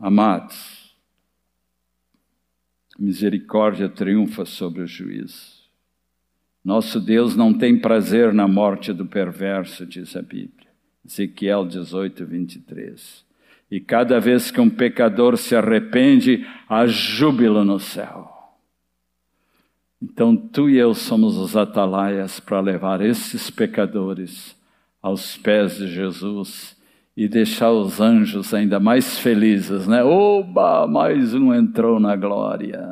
[0.00, 0.94] Amados,
[2.98, 5.56] misericórdia triunfa sobre o juízo.
[6.64, 10.66] Nosso Deus não tem prazer na morte do perverso, diz a Bíblia.
[11.04, 13.25] Ezequiel 18, 23.
[13.70, 18.32] E cada vez que um pecador se arrepende, há júbilo no céu.
[20.00, 24.56] Então tu e eu somos os atalaias para levar esses pecadores
[25.02, 26.76] aos pés de Jesus
[27.16, 30.04] e deixar os anjos ainda mais felizes, né?
[30.04, 32.86] Oba, mais um entrou na glória,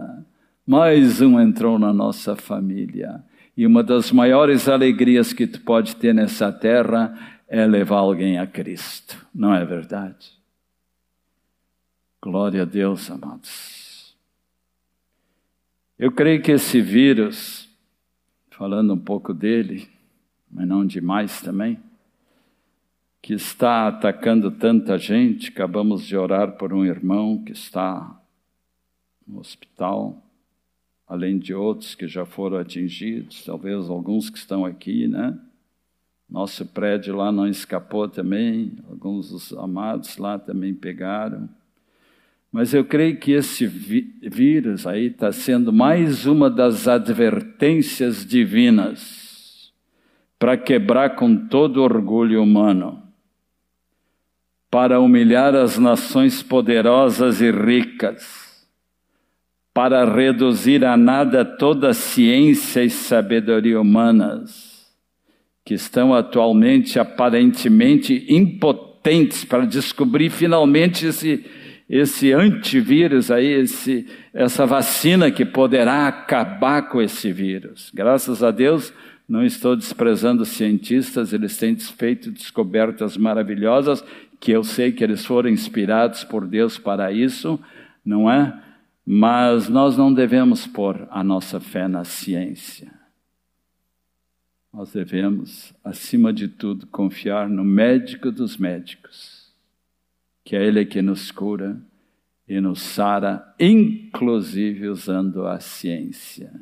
[0.67, 3.23] mais um entrou na nossa família.
[3.57, 7.17] E uma das maiores alegrias que tu pode ter nessa terra
[7.47, 10.44] é levar alguém a Cristo, não é verdade?
[12.25, 14.17] Glória a Deus, amados.
[15.99, 17.69] Eu creio que esse vírus,
[18.51, 19.87] falando um pouco dele,
[20.51, 21.79] mas não demais também,
[23.21, 28.19] que está atacando tanta gente, acabamos de orar por um irmão que está
[29.29, 30.19] no hospital
[31.07, 35.39] além de outros que já foram atingidos, talvez alguns que estão aqui, né?
[36.27, 41.51] Nosso prédio lá não escapou também, alguns dos amados lá também pegaram.
[42.55, 49.73] Mas eu creio que esse vírus aí está sendo mais uma das advertências divinas
[50.39, 53.03] para quebrar com todo orgulho humano,
[54.71, 58.65] para humilhar as nações poderosas e ricas,
[59.73, 64.95] para reduzir a nada toda a ciência e sabedoria humanas,
[65.65, 71.45] que estão atualmente aparentemente impotentes para descobrir finalmente esse,
[71.89, 77.91] esse antivírus aí, esse, essa vacina que poderá acabar com esse vírus.
[77.95, 78.93] Graças a Deus,
[79.29, 84.05] não estou desprezando os cientistas, eles têm feito descobertas maravilhosas,
[84.41, 87.59] que eu sei que eles foram inspirados por Deus para isso,
[88.05, 88.61] não é?
[89.07, 92.93] Mas nós não devemos pôr a nossa fé na ciência.
[94.73, 99.34] Nós devemos, acima de tudo, confiar no médico dos médicos,
[100.45, 101.81] que é Ele que nos cura
[102.47, 106.53] e nos sara, inclusive usando a ciência.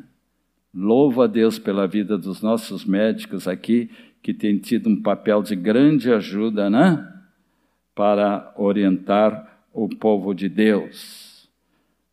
[0.73, 3.91] Louvo a Deus pela vida dos nossos médicos aqui,
[4.23, 7.07] que têm tido um papel de grande ajuda, né?
[7.95, 11.51] Para orientar o povo de Deus.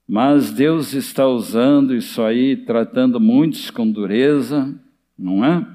[0.07, 4.73] Mas Deus está usando isso aí, tratando muitos com dureza,
[5.17, 5.65] não é?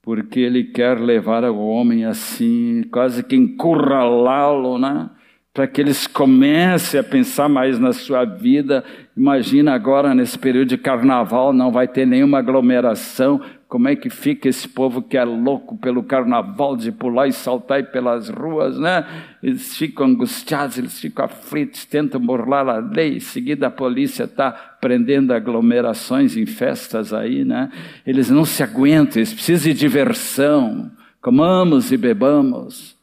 [0.00, 5.10] Porque Ele quer levar o homem assim, quase que encurralá-lo, né?
[5.56, 8.84] Para que eles comecem a pensar mais na sua vida.
[9.16, 14.50] Imagina agora, nesse período de carnaval, não vai ter nenhuma aglomeração, como é que fica
[14.50, 19.06] esse povo que é louco pelo carnaval de pular e saltar pelas ruas, né?
[19.42, 23.16] Eles ficam angustiados, eles ficam aflitos, tentam burlar a lei.
[23.16, 27.70] Em seguida, a polícia está prendendo aglomerações em festas aí, né?
[28.06, 30.90] Eles não se aguentam, eles precisam de diversão.
[31.22, 32.94] Comamos e bebamos.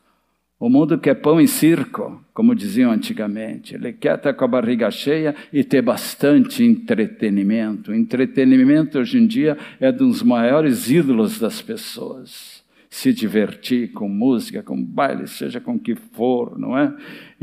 [0.59, 3.75] O mundo quer pão e circo, como diziam antigamente.
[3.75, 7.93] Ele quer estar com a barriga cheia e ter bastante entretenimento.
[7.93, 12.63] Entretenimento hoje em dia é dos maiores ídolos das pessoas.
[12.89, 16.93] Se divertir com música, com baile, seja com o que for, não é?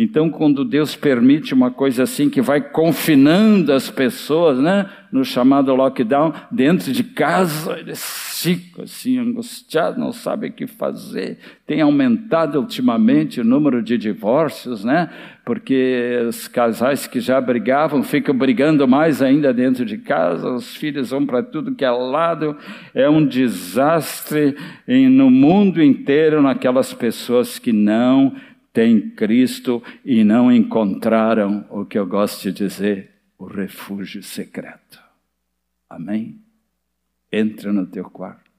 [0.03, 5.75] Então, quando Deus permite uma coisa assim que vai confinando as pessoas, né, no chamado
[5.75, 8.03] lockdown, dentro de casa, eles
[8.41, 11.37] ficam assim angustiados, não sabem o que fazer.
[11.67, 15.11] Tem aumentado ultimamente o número de divórcios, né?
[15.45, 21.11] Porque os casais que já brigavam ficam brigando mais ainda dentro de casa, os filhos
[21.11, 22.57] vão para tudo que é lado.
[22.95, 28.35] É um desastre no mundo inteiro naquelas pessoas que não
[28.73, 35.01] têm Cristo e não encontraram o que eu gosto de dizer, o refúgio secreto.
[35.89, 36.41] Amém?
[37.33, 38.51] Entra no teu quarto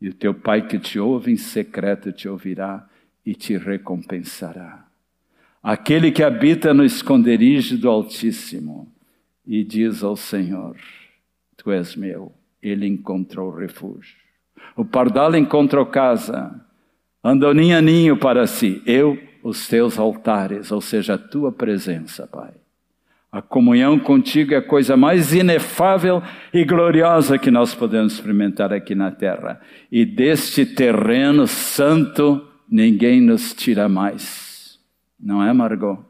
[0.00, 2.88] e o teu Pai que te ouve em secreto te ouvirá
[3.24, 4.84] e te recompensará.
[5.62, 8.92] Aquele que habita no esconderijo do Altíssimo
[9.46, 10.76] e diz ao Senhor:
[11.56, 14.16] Tu és meu, ele encontrou refúgio.
[14.74, 16.60] O pardal encontrou casa,
[17.22, 22.52] andoninha ninho para si, eu, os teus altares, ou seja, a tua presença, Pai.
[23.32, 28.94] A comunhão contigo é a coisa mais inefável e gloriosa que nós podemos experimentar aqui
[28.94, 29.58] na terra.
[29.90, 34.78] E deste terreno santo, ninguém nos tira mais.
[35.18, 36.04] Não é, Margot?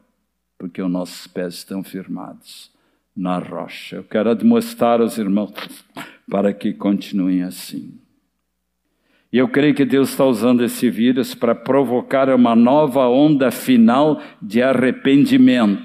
[0.57, 2.69] Porque os nossos pés estão firmados
[3.15, 3.97] na rocha.
[3.97, 5.53] Eu quero demonstrar aos irmãos
[6.29, 8.02] para que continuem assim.
[9.33, 14.21] E eu creio que Deus está usando esse vírus para provocar uma nova onda final
[14.39, 15.81] de arrependimento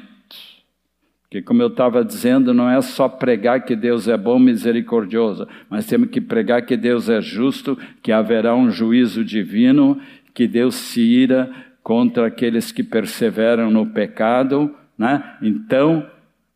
[1.23, 5.87] Porque, como eu estava dizendo, não é só pregar que Deus é bom, misericordioso, mas
[5.87, 9.99] temos que pregar que Deus é justo, que haverá um juízo divino,
[10.35, 11.51] que Deus se ira
[11.83, 14.75] contra aqueles que perseveram no pecado.
[14.97, 15.23] Né?
[15.41, 16.07] Então,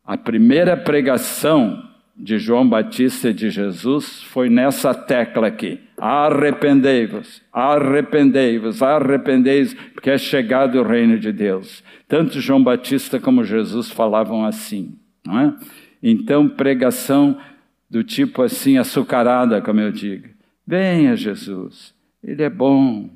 [0.05, 8.83] a primeira pregação de João Batista e de Jesus foi nessa tecla aqui: arrependei-vos, arrependei-vos,
[8.83, 11.81] arrependei-vos, porque é chegado o reino de Deus.
[12.09, 15.55] Tanto João Batista como Jesus falavam assim, não é?
[16.01, 17.39] Então, pregação
[17.89, 20.27] do tipo assim, açucarada, como eu digo.
[20.67, 23.09] Venha, Jesus, Ele é bom,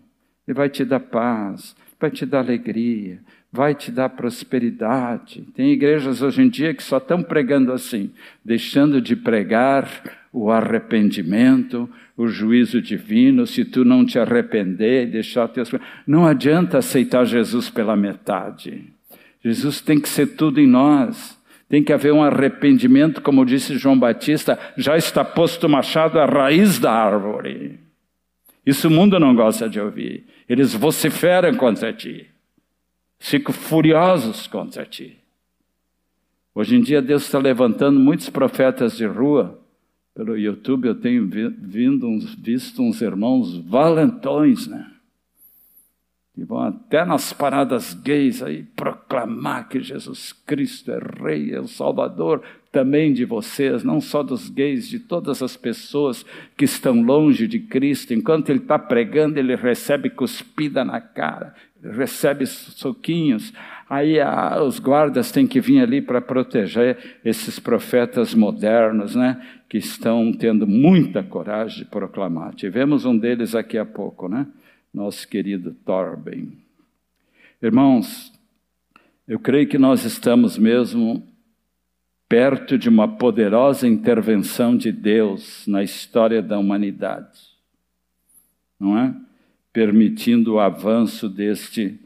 [0.48, 3.20] Ele vai te dar paz, vai te dar alegria,
[3.52, 5.42] vai te dar prosperidade.
[5.54, 8.12] Tem igrejas hoje em dia que só estão pregando assim,
[8.46, 15.48] deixando de pregar o arrependimento, o juízo divino, se tu não te arrepender e deixar
[15.48, 15.72] teus.
[16.06, 18.86] Não adianta aceitar Jesus pela metade.
[19.44, 21.38] Jesus tem que ser tudo em nós.
[21.70, 26.26] Tem que haver um arrependimento, como disse João Batista, já está posto o machado à
[26.26, 27.80] raiz da árvore.
[28.66, 30.26] Isso o mundo não gosta de ouvir.
[30.48, 32.28] Eles vociferam contra ti.
[33.20, 35.18] Ficam furiosos contra ti.
[36.54, 39.60] Hoje em dia Deus está levantando muitos profetas de rua
[40.18, 44.90] pelo YouTube eu tenho vindo uns, visto uns irmãos valentões, né?
[46.34, 51.68] Que vão até nas paradas gays aí proclamar que Jesus Cristo é Rei, é o
[51.68, 52.42] Salvador
[52.72, 56.26] também de vocês, não só dos gays, de todas as pessoas
[56.58, 58.12] que estão longe de Cristo.
[58.12, 63.54] Enquanto ele está pregando, ele recebe cuspida na cara, recebe soquinhos.
[63.90, 69.42] Aí ah, os guardas têm que vir ali para proteger esses profetas modernos, né?
[69.70, 72.54] Que estão tendo muita coragem de proclamar.
[72.54, 74.46] Tivemos um deles aqui há pouco, né?
[74.94, 76.52] Nosso querido Torben.
[77.62, 78.32] Irmãos,
[79.26, 81.24] eu creio que nós estamos mesmo
[82.28, 87.40] perto de uma poderosa intervenção de Deus na história da humanidade,
[88.78, 89.16] não é?
[89.72, 91.98] Permitindo o avanço deste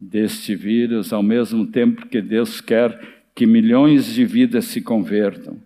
[0.00, 5.58] deste vírus, ao mesmo tempo que Deus quer que milhões de vidas se convertam,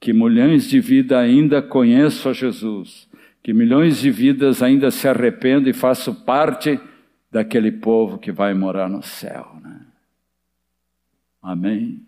[0.00, 3.08] que milhões de vidas ainda conheçam a Jesus,
[3.40, 6.80] que milhões de vidas ainda se arrependam e façam parte
[7.30, 9.56] daquele povo que vai morar no céu.
[9.62, 9.80] Né?
[11.40, 12.02] Amém?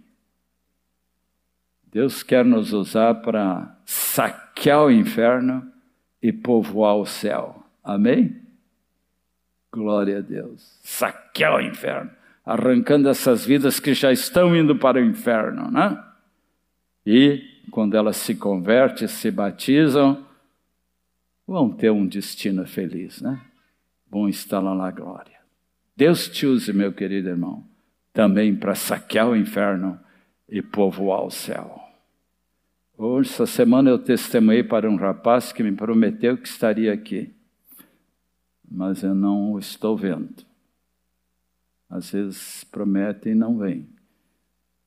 [1.93, 5.71] Deus quer nos usar para saquear o inferno
[6.21, 7.65] e povoar o céu.
[7.85, 8.43] Amém?
[9.73, 10.79] Glória a Deus.
[10.83, 12.11] Saquear o inferno,
[12.45, 15.99] arrancando essas vidas que já estão indo para o inferno, né?
[17.07, 20.27] E quando elas se convertem, se batizam,
[21.47, 23.41] vão ter um destino feliz, né?
[24.11, 25.41] Vão estar lá na glória.
[25.97, 27.65] Deus te use, meu querido irmão,
[28.13, 29.99] também para saquear o inferno
[30.47, 31.81] e povoar o céu.
[32.99, 37.35] Hoje, essa semana, eu testemunhei para um rapaz que me prometeu que estaria aqui
[38.73, 40.45] mas eu não o estou vendo.
[41.91, 43.87] Às vezes promete e não vem.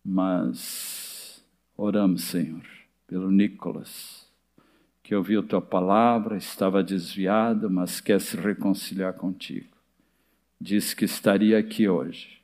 [0.04, 1.44] Mas
[1.78, 2.66] oramos, Senhor,
[3.06, 4.28] pelo Nicolas,
[5.04, 9.78] que ouviu tua palavra, estava desviado, mas quer se reconciliar contigo.
[10.60, 12.42] Disse que estaria aqui hoje.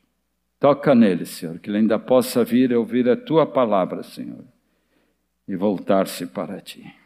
[0.60, 4.46] Toca nele, Senhor, que ele ainda possa vir e ouvir a tua palavra, Senhor,
[5.48, 7.01] e voltar-se para ti.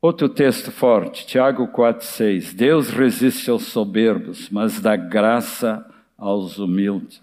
[0.00, 2.54] Outro texto forte, Tiago 4,6.
[2.54, 5.84] Deus resiste aos soberbos, mas dá graça
[6.16, 7.20] aos humildes.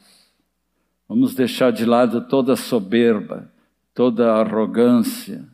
[1.07, 3.49] Vamos deixar de lado toda soberba,
[3.93, 5.45] toda arrogância,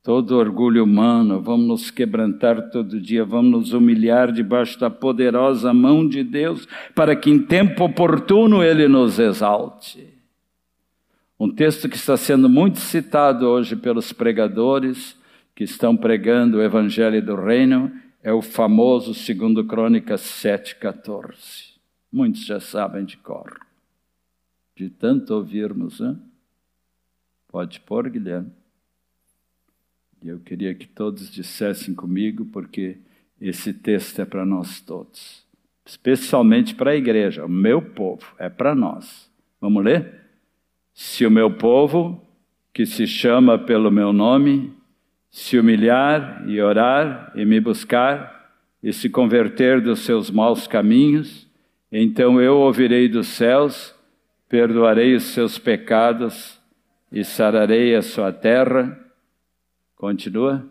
[0.00, 1.40] todo orgulho humano.
[1.40, 7.16] Vamos nos quebrantar todo dia, vamos nos humilhar debaixo da poderosa mão de Deus, para
[7.16, 10.06] que em tempo oportuno Ele nos exalte.
[11.40, 15.18] Um texto que está sendo muito citado hoje pelos pregadores
[15.54, 17.92] que estão pregando o Evangelho do Reino
[18.22, 21.74] é o famoso segundo Crônicas 7,14.
[22.10, 23.60] Muitos já sabem de cor.
[24.74, 26.18] De tanto ouvirmos, hein?
[27.48, 28.50] Pode pôr, Guilherme.
[30.22, 32.96] E eu queria que todos dissessem comigo, porque
[33.40, 35.44] esse texto é para nós todos.
[35.84, 39.30] Especialmente para a igreja, o meu povo, é para nós.
[39.60, 40.22] Vamos ler?
[40.94, 42.26] Se o meu povo,
[42.72, 44.72] que se chama pelo meu nome,
[45.34, 51.50] se humilhar e orar e me buscar e se converter dos seus maus caminhos,
[51.90, 53.92] então eu ouvirei dos céus,
[54.48, 56.56] perdoarei os seus pecados
[57.10, 58.96] e sararei a sua terra.
[59.96, 60.64] Continua.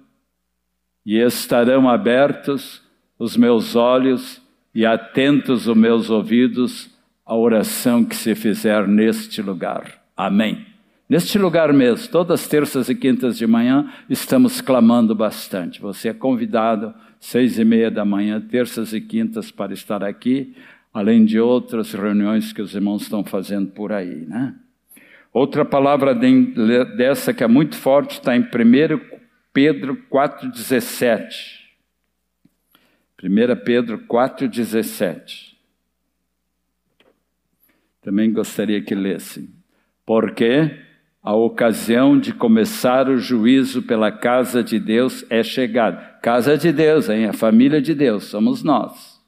[1.05, 2.81] E estarão abertos
[3.19, 4.41] os meus olhos
[4.73, 6.89] e atentos os meus ouvidos
[7.25, 10.01] a oração que se fizer neste lugar.
[10.15, 10.72] Amém.
[11.07, 15.81] Neste lugar mesmo, todas as terças e quintas de manhã, estamos clamando bastante.
[15.81, 20.55] Você é convidado, seis e meia da manhã, terças e quintas, para estar aqui,
[20.93, 24.55] além de outras reuniões que os irmãos estão fazendo por aí, né?
[25.33, 28.45] Outra palavra dessa que é muito forte está em 1
[29.51, 31.63] Pedro 4,17.
[33.21, 35.53] 1 Pedro 4,17.
[38.01, 39.49] Também gostaria que lessem.
[40.05, 40.77] Porque
[41.23, 45.97] a ocasião de começar o juízo pela casa de Deus é chegada.
[46.21, 47.27] Casa de Deus, hein?
[47.27, 49.23] A família de Deus, somos nós.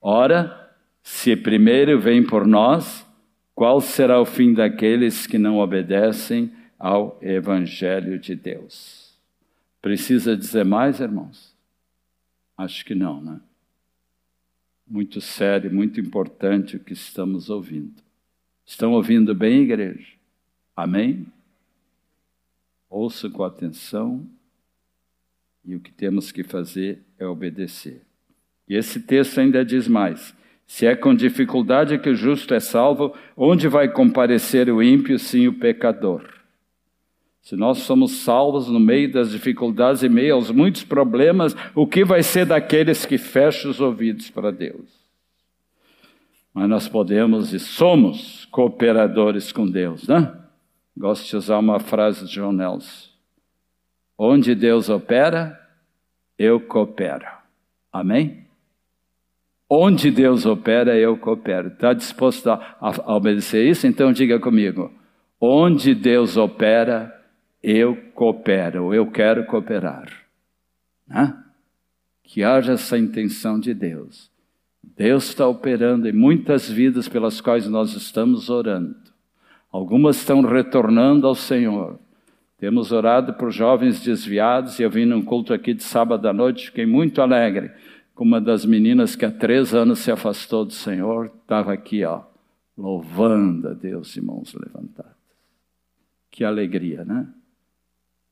[0.00, 0.70] Ora,
[1.02, 3.04] se primeiro vem por nós,
[3.52, 9.18] qual será o fim daqueles que não obedecem ao Evangelho de Deus?
[9.82, 11.52] Precisa dizer mais, irmãos?
[12.56, 13.40] Acho que não, né?
[14.86, 18.00] Muito sério, muito importante o que estamos ouvindo.
[18.64, 20.17] Estão ouvindo bem, igreja?
[20.78, 21.26] Amém?
[22.88, 24.24] Ouça com atenção
[25.64, 28.02] e o que temos que fazer é obedecer.
[28.68, 30.32] E esse texto ainda diz mais:
[30.68, 35.48] se é com dificuldade que o justo é salvo, onde vai comparecer o ímpio, sim
[35.48, 36.22] o pecador?
[37.42, 42.04] Se nós somos salvos no meio das dificuldades e meio aos muitos problemas, o que
[42.04, 44.88] vai ser daqueles que fecham os ouvidos para Deus?
[46.54, 50.37] Mas nós podemos e somos cooperadores com Deus, né?
[50.98, 53.08] Gosto de usar uma frase de John Nelson.
[54.18, 55.56] Onde Deus opera,
[56.36, 57.24] eu coopero.
[57.92, 58.44] Amém?
[59.70, 61.68] Onde Deus opera, eu coopero.
[61.68, 63.86] Está disposto a, a, obedecer isso?
[63.86, 64.92] Então diga comigo.
[65.40, 67.16] Onde Deus opera,
[67.62, 68.92] eu coopero.
[68.92, 70.10] Eu quero cooperar.
[71.06, 71.32] Né?
[72.24, 74.32] Que haja essa intenção de Deus.
[74.82, 79.07] Deus está operando em muitas vidas pelas quais nós estamos orando.
[79.70, 81.98] Algumas estão retornando ao Senhor.
[82.58, 86.66] Temos orado por jovens desviados e eu vim num culto aqui de sábado à noite,
[86.66, 87.70] fiquei muito alegre
[88.18, 92.22] com uma das meninas que há três anos se afastou do Senhor, estava aqui, ó,
[92.76, 95.12] louvando a Deus de mãos levantadas.
[96.28, 97.28] Que alegria, né?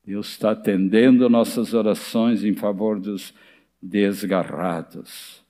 [0.03, 3.33] Deus está atendendo nossas orações em favor dos
[3.81, 5.41] desgarrados.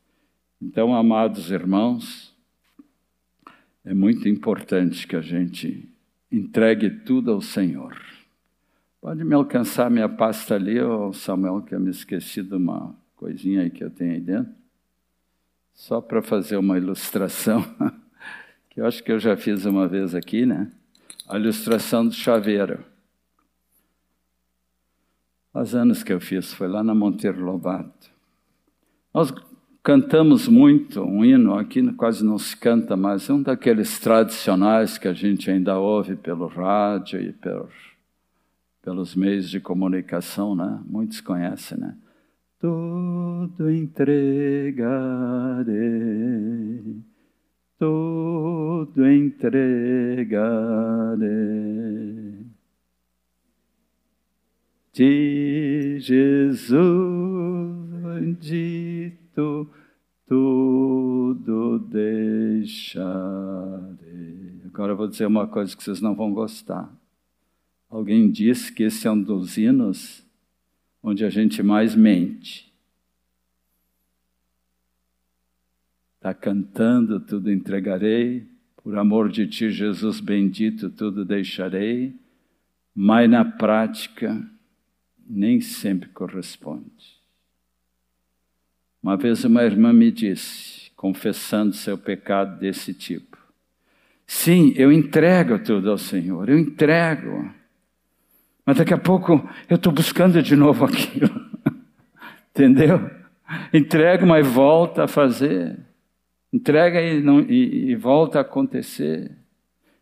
[0.61, 2.31] Então, amados irmãos,
[3.87, 5.89] é muito importante que a gente
[6.29, 7.97] entregue tudo ao Senhor.
[8.99, 13.61] Pode me alcançar minha pasta ali, ô Samuel, que eu me esqueci de uma coisinha
[13.61, 14.53] aí que eu tenho aí dentro.
[15.73, 17.63] Só para fazer uma ilustração,
[18.69, 20.69] que eu acho que eu já fiz uma vez aqui, né?
[21.25, 22.83] A ilustração do chaveiro.
[25.53, 28.11] Faz anos que eu fiz, foi lá na Monteiro Lobato.
[29.13, 29.31] Nós
[29.87, 35.07] Cantamos muito um hino, aqui quase não se canta mais, é um daqueles tradicionais que
[35.07, 37.71] a gente ainda ouve pelo rádio e pelos,
[38.81, 40.83] pelos meios de comunicação, né?
[40.85, 41.95] Muitos conhecem, né?
[42.59, 44.83] Tudo entregarei,
[47.79, 49.87] tudo entregarei.
[54.91, 56.77] De Jesus
[58.03, 59.26] bendito
[60.25, 62.87] tudo deixarei.
[64.65, 66.91] Agora eu vou dizer uma coisa que vocês não vão gostar.
[67.89, 70.25] Alguém disse que esse é um dos hinos
[71.01, 72.73] onde a gente mais mente.
[76.15, 82.15] Está cantando, tudo entregarei, por amor de ti, Jesus bendito, tudo deixarei,
[82.93, 84.45] mas na prática
[85.29, 87.16] nem sempre corresponde.
[89.01, 93.37] Uma vez uma irmã me disse, confessando seu pecado desse tipo:
[94.25, 97.49] Sim, eu entrego tudo ao Senhor, eu entrego.
[98.65, 101.29] Mas daqui a pouco eu estou buscando de novo aquilo.
[102.51, 103.09] Entendeu?
[103.73, 105.79] Entrego, mas volta a fazer.
[106.51, 109.31] Entrega e, não, e, e volta a acontecer.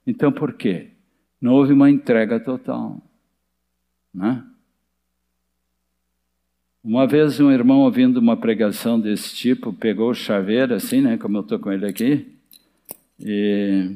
[0.08, 0.92] Então por quê?
[1.40, 3.02] Não houve uma entrega total.
[4.14, 4.44] Né?
[6.86, 11.36] Uma vez um irmão ouvindo uma pregação desse tipo, pegou o chaveiro assim, né, como
[11.36, 12.38] eu estou com ele aqui,
[13.20, 13.96] e...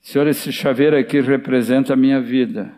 [0.00, 2.72] Senhor, esse chaveiro aqui representa a minha vida.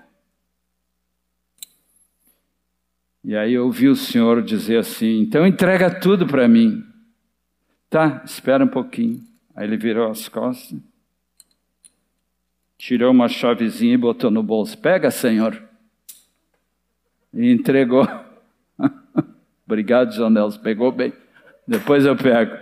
[3.22, 6.82] E aí eu ouvi o Senhor dizer assim, então entrega tudo para mim.
[7.90, 9.22] Tá, espera um pouquinho.
[9.54, 10.80] Aí ele virou as costas,
[12.78, 14.78] tirou uma chavezinha e botou no bolso.
[14.78, 15.62] Pega, Senhor.
[17.34, 18.31] E entregou.
[19.72, 21.14] Obrigado, João Nelson, pegou bem.
[21.66, 22.54] Depois eu pego.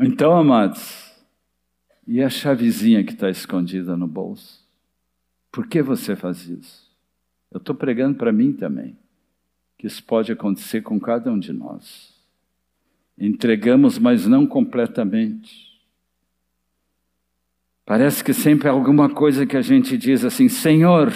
[0.00, 1.14] Então, amados,
[2.04, 4.66] e a chavezinha que está escondida no bolso?
[5.52, 6.90] Por que você faz isso?
[7.52, 8.98] Eu estou pregando para mim também,
[9.78, 12.12] que isso pode acontecer com cada um de nós.
[13.16, 15.80] Entregamos, mas não completamente.
[17.86, 21.12] Parece que sempre é alguma coisa que a gente diz assim: Senhor,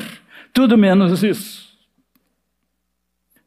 [0.52, 1.71] tudo menos isso.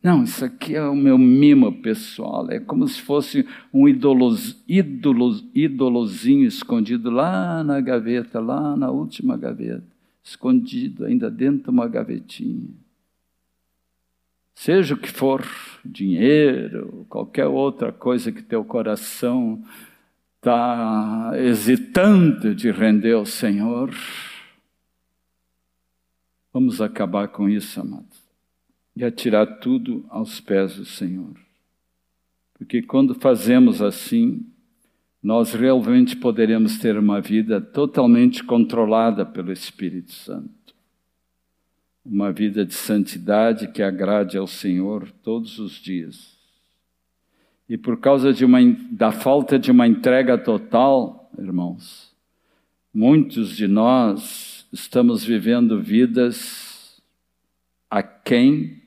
[0.05, 2.47] Não, isso aqui é o meu mimo pessoal.
[2.51, 3.43] É como se fosse
[3.73, 9.83] um idolos, idolozinho escondido lá na gaveta, lá na última gaveta,
[10.23, 12.67] escondido ainda dentro de uma gavetinha.
[14.53, 15.43] Seja o que for,
[15.83, 19.59] dinheiro, qualquer outra coisa que teu coração
[20.35, 23.89] está hesitando de render ao Senhor,
[26.53, 28.24] vamos acabar com isso, amados
[28.95, 31.35] e atirar tudo aos pés do Senhor.
[32.53, 34.45] Porque quando fazemos assim,
[35.21, 40.49] nós realmente poderemos ter uma vida totalmente controlada pelo Espírito Santo.
[42.05, 46.37] Uma vida de santidade que agrade ao Senhor todos os dias.
[47.67, 48.59] E por causa uma,
[48.91, 52.15] da falta de uma entrega total, irmãos,
[52.93, 57.01] muitos de nós estamos vivendo vidas
[57.89, 58.84] aquém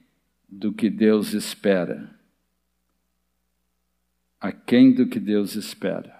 [0.49, 2.11] do que Deus espera.
[4.41, 6.17] Aquém do que Deus espera.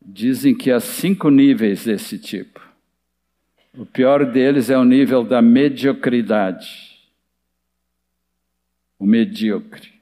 [0.00, 2.64] Dizem que há cinco níveis desse tipo.
[3.76, 6.96] O pior deles é o nível da mediocridade.
[8.98, 9.92] O medíocre.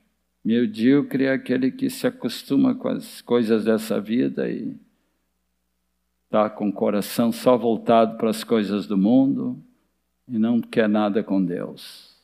[0.45, 4.77] Medíocre é aquele que se acostuma com as coisas dessa vida e
[6.27, 9.64] está com o coração só voltado para as coisas do mundo,
[10.29, 12.15] e não quer nada com Deus.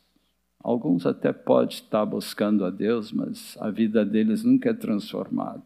[0.63, 5.63] Alguns até podem estar buscando a Deus, mas a vida deles nunca é transformada.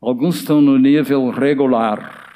[0.00, 2.28] Alguns estão no nível regular.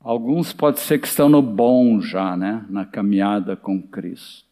[0.00, 2.66] Alguns pode ser que estão no bom já, né?
[2.68, 4.48] Na caminhada com Cristo.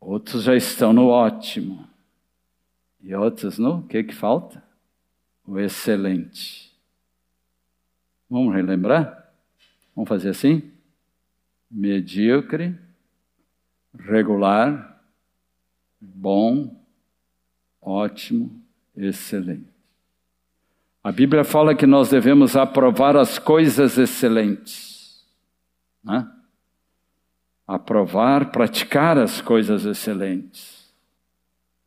[0.00, 1.86] Outros já estão no ótimo.
[3.02, 4.62] E outros no, o que que falta?
[5.46, 6.65] O excelente.
[8.28, 9.32] Vamos relembrar?
[9.94, 10.70] Vamos fazer assim?
[11.70, 12.76] Medíocre,
[13.98, 15.00] regular,
[16.00, 16.84] bom,
[17.80, 18.62] ótimo,
[18.96, 19.68] excelente.
[21.02, 25.24] A Bíblia fala que nós devemos aprovar as coisas excelentes.
[26.02, 26.28] Né?
[27.66, 30.92] Aprovar, praticar as coisas excelentes.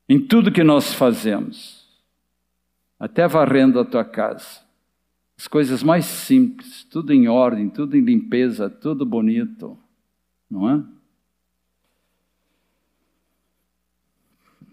[0.07, 1.85] Em tudo que nós fazemos.
[2.97, 4.68] Até varrendo a tua casa
[5.39, 9.79] as coisas mais simples, tudo em ordem, tudo em limpeza, tudo bonito,
[10.51, 10.83] não é?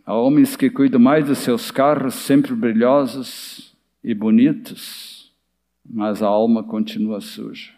[0.04, 5.32] Há homens que cuidam mais dos seus carros, sempre brilhosos e bonitos,
[5.88, 7.72] mas a alma continua suja.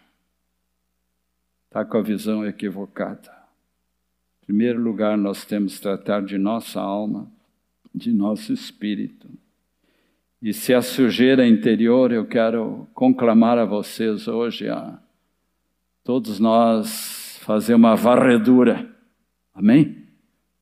[1.65, 3.31] Está com a visão equivocada.
[4.41, 7.31] Em primeiro lugar, nós temos que tratar de nossa alma,
[7.93, 9.29] de nosso espírito.
[10.41, 14.97] E se a sujeira interior, eu quero conclamar a vocês hoje, a
[16.01, 18.89] todos nós, fazer uma varredura.
[19.53, 19.97] Amém?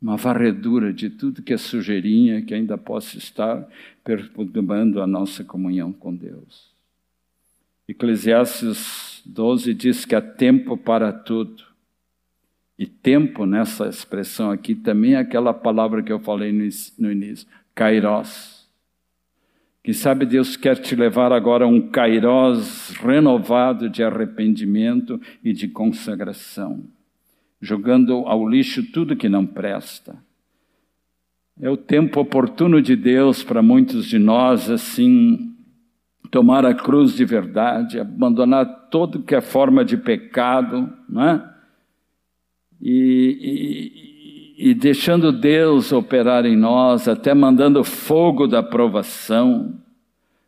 [0.02, 3.68] Uma varredura de tudo que é sujeirinha, que ainda possa estar
[4.04, 6.72] perturbando a nossa comunhão com Deus.
[7.88, 11.64] Eclesiastes 12 diz que há tempo para tudo.
[12.80, 18.57] E tempo, nessa expressão aqui, também é aquela palavra que eu falei no início, kairos
[19.88, 25.70] quem sabe Deus quer te levar agora a um kairós renovado de arrependimento e de
[25.70, 26.84] consagração,
[27.62, 30.22] jogando ao lixo tudo que não presta.
[31.58, 35.56] É o tempo oportuno de Deus para muitos de nós, assim,
[36.30, 41.56] tomar a cruz de verdade, abandonar todo que é forma de pecado, não é?
[42.82, 44.17] E,
[44.58, 49.76] e deixando Deus operar em nós, até mandando fogo da provação,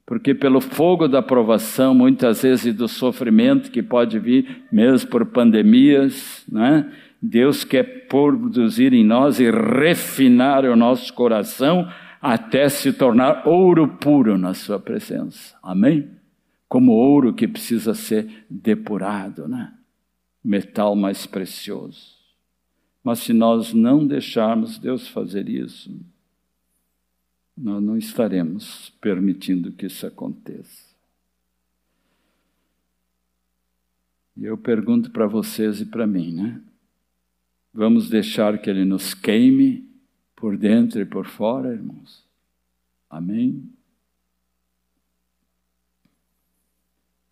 [0.03, 5.28] porque pelo fogo da provação, muitas vezes e do sofrimento que pode vir, mesmo por
[5.28, 6.91] pandemias, né?
[7.22, 11.88] Deus quer produzir em nós e refinar o nosso coração
[12.20, 15.55] até se tornar ouro puro na Sua presença.
[15.62, 16.10] Amém?
[16.68, 19.72] Como ouro que precisa ser depurado, né?
[20.43, 22.18] Metal mais precioso.
[23.04, 25.89] Mas se nós não deixarmos Deus fazer isso,
[27.58, 30.89] nós não estaremos permitindo que isso aconteça.
[34.38, 36.62] E eu pergunto para vocês e para mim, né?
[37.74, 39.86] Vamos deixar que Ele nos queime
[40.36, 42.26] por dentro e por fora, irmãos.
[43.10, 43.70] Amém?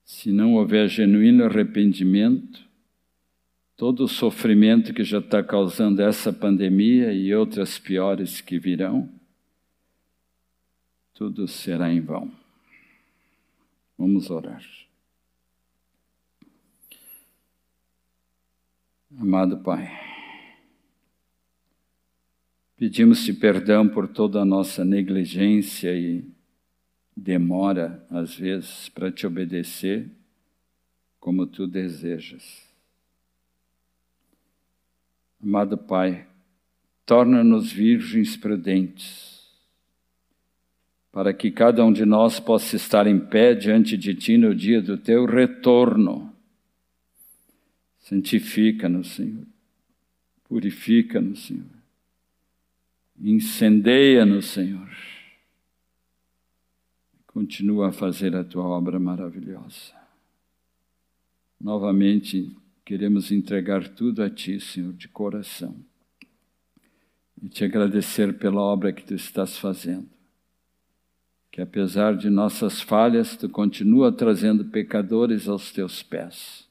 [0.03, 2.66] Se não houver genuíno arrependimento,
[3.77, 9.07] todo o sofrimento que já está causando essa pandemia e outras piores que virão,
[11.13, 12.31] tudo será em vão.
[13.95, 14.63] Vamos orar.
[19.19, 19.89] Amado Pai,
[22.75, 26.23] pedimos-te perdão por toda a nossa negligência e
[27.15, 30.11] demora, às vezes, para te obedecer
[31.19, 32.66] como tu desejas.
[35.41, 36.25] Amado Pai,
[37.05, 39.47] torna-nos virgens prudentes,
[41.11, 44.81] para que cada um de nós possa estar em pé diante de Ti no dia
[44.81, 46.37] do Teu retorno
[48.07, 49.45] Santifica-nos, Senhor.
[50.45, 51.65] Purifica-nos, Senhor.
[53.19, 54.89] Incendeia-nos, Senhor.
[57.25, 59.93] Continua a fazer a tua obra maravilhosa.
[61.59, 62.49] Novamente,
[62.87, 65.75] queremos entregar tudo a ti, Senhor, de coração.
[67.43, 70.07] E te agradecer pela obra que tu estás fazendo.
[71.51, 76.65] Que apesar de nossas falhas, tu continua trazendo pecadores aos teus pés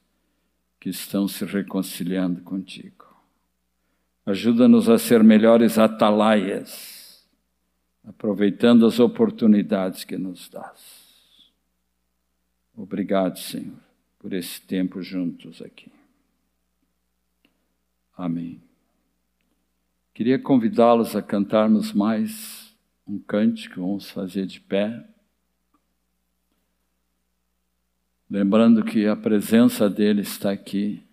[0.81, 3.05] que estão se reconciliando contigo.
[4.25, 7.29] Ajuda-nos a ser melhores atalaias,
[8.03, 11.53] aproveitando as oportunidades que nos dás.
[12.75, 13.79] Obrigado, Senhor,
[14.19, 15.96] por esse tempo juntos aqui.
[18.17, 18.62] Amém.
[20.14, 22.75] Queria convidá-los a cantarmos mais
[23.07, 25.07] um cântico, vamos fazer de pé.
[28.31, 31.05] Lembrando que a presença dele está aqui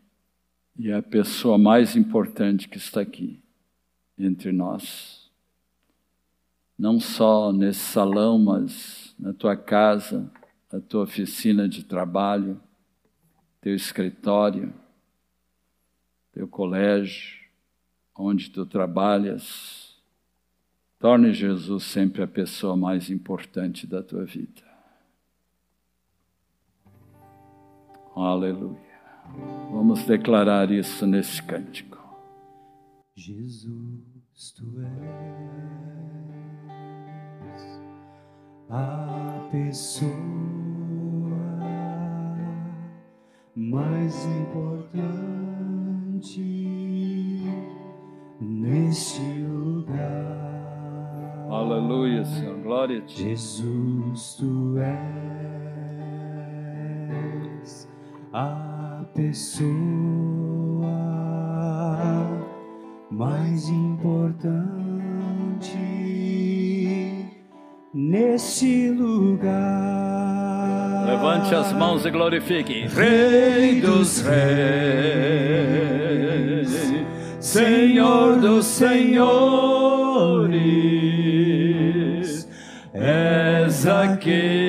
[0.80, 3.44] e é a pessoa mais importante que está aqui
[4.18, 5.30] entre nós.
[6.80, 10.32] Não só nesse salão, mas na tua casa,
[10.72, 12.60] na tua oficina de trabalho,
[13.60, 14.74] teu escritório,
[16.34, 17.40] teu colégio,
[18.16, 19.96] onde tu trabalhas.
[21.00, 24.64] Torne Jesus sempre a pessoa mais importante da tua vida.
[28.16, 28.94] Aleluia.
[29.72, 31.98] Vamos declarar isso nesse cântico.
[33.16, 35.74] Jesus, tu és
[38.70, 40.12] a pessoa
[43.56, 45.53] mais importante
[48.40, 50.34] neste lugar.
[51.50, 52.58] Aleluia, Senhor.
[52.62, 53.24] Glória a ti.
[53.24, 55.04] Jesus, tu és
[58.32, 59.74] a pessoa
[63.12, 64.64] mais importante
[67.94, 70.03] nesse lugar.
[71.14, 72.88] Levante as mãos e glorifique.
[72.88, 74.34] Rei dos reis,
[77.40, 79.28] Senhor dos senhores,
[82.94, 84.64] és aquele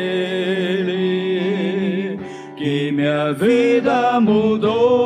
[3.05, 5.03] minha vida mudou,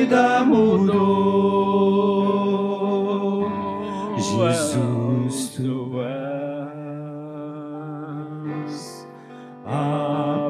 [0.00, 1.90] vida mudou,
[4.16, 5.90] Jesus, tu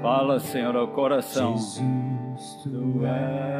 [0.00, 1.56] Fala, Senhor, ao coração.
[1.56, 3.52] Jesus, tu és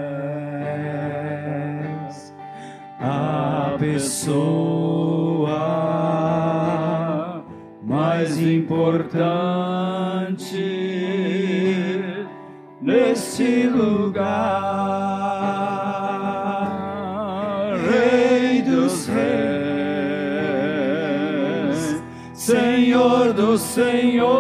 [3.01, 3.52] a
[3.83, 5.59] pessoa
[7.85, 9.03] mais importante
[12.81, 14.23] neste lugar,
[17.91, 19.51] Rei dos Reis,
[22.33, 24.31] Senhor dos Senhores,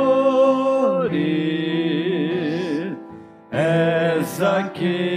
[3.51, 5.12] és aquele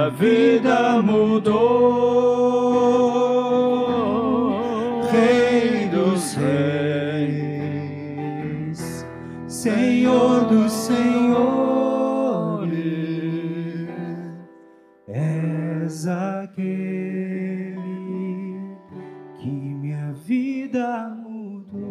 [0.00, 1.50] minha vida mudou,
[5.10, 7.36] Rei dos Reis.
[9.46, 11.50] Senhor dos Senhores,
[15.06, 17.76] és aquele
[20.24, 21.82] vida mudou.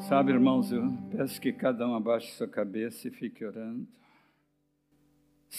[0.00, 3.86] Sabe, irmãos, eu peço que cada um abaixe sua cabeça e fique orando.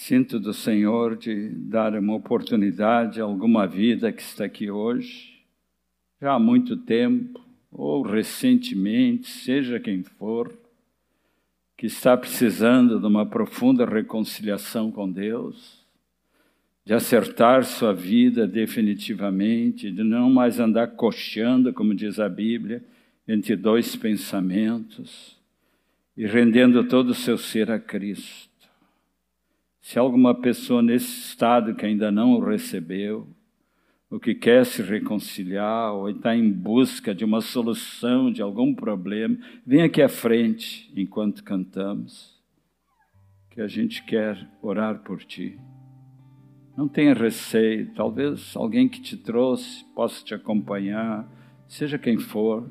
[0.02, 5.44] Sinto do Senhor de dar uma oportunidade a alguma vida que está aqui hoje,
[6.18, 7.38] já há muito tempo,
[7.70, 10.58] ou recentemente, seja quem for,
[11.76, 15.84] que está precisando de uma profunda reconciliação com Deus,
[16.82, 22.82] de acertar sua vida definitivamente, de não mais andar cocheando, como diz a Bíblia,
[23.28, 25.38] entre dois pensamentos
[26.16, 28.49] e rendendo todo o seu ser a Cristo.
[29.90, 33.26] Se alguma pessoa nesse estado que ainda não o recebeu,
[34.08, 39.36] ou que quer se reconciliar, ou está em busca de uma solução de algum problema,
[39.66, 42.40] vem aqui à frente enquanto cantamos,
[43.50, 45.58] que a gente quer orar por ti.
[46.76, 51.28] Não tenha receio, talvez alguém que te trouxe possa te acompanhar,
[51.66, 52.64] seja quem for,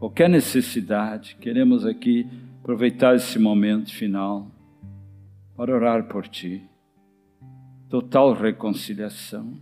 [0.00, 2.26] qualquer necessidade, queremos aqui
[2.60, 4.50] aproveitar esse momento final
[5.60, 6.66] para orar por ti.
[7.90, 9.58] Total reconciliação,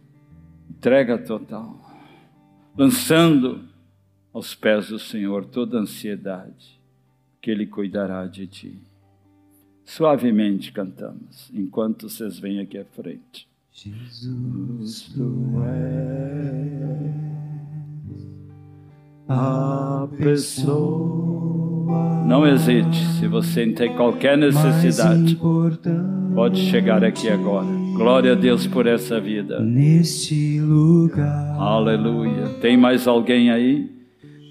[0.71, 1.77] entrega total,
[2.77, 3.65] lançando
[4.33, 6.81] aos pés do Senhor toda ansiedade,
[7.43, 8.81] que Ele cuidará de ti.
[9.85, 13.49] Suavemente cantamos, enquanto vocês vêm aqui à frente.
[13.73, 17.48] Jesus, tu és
[19.29, 21.89] a pessoa
[22.25, 25.39] não hesite, se você tem qualquer necessidade,
[26.35, 27.67] pode chegar aqui agora.
[27.95, 29.61] Glória a Deus por essa vida.
[29.61, 31.57] Neste lugar.
[31.59, 32.49] Aleluia.
[32.61, 33.91] Tem mais alguém aí?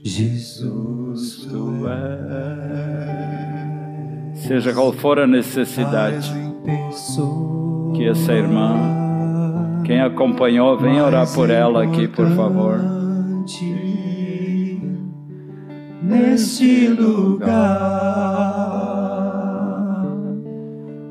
[0.04, 3.18] Jesus, tu és.
[4.42, 6.32] Seja qual for a necessidade,
[7.96, 12.98] que essa irmã, quem acompanhou, venha orar por ela aqui, por favor
[16.08, 17.48] neste lugar,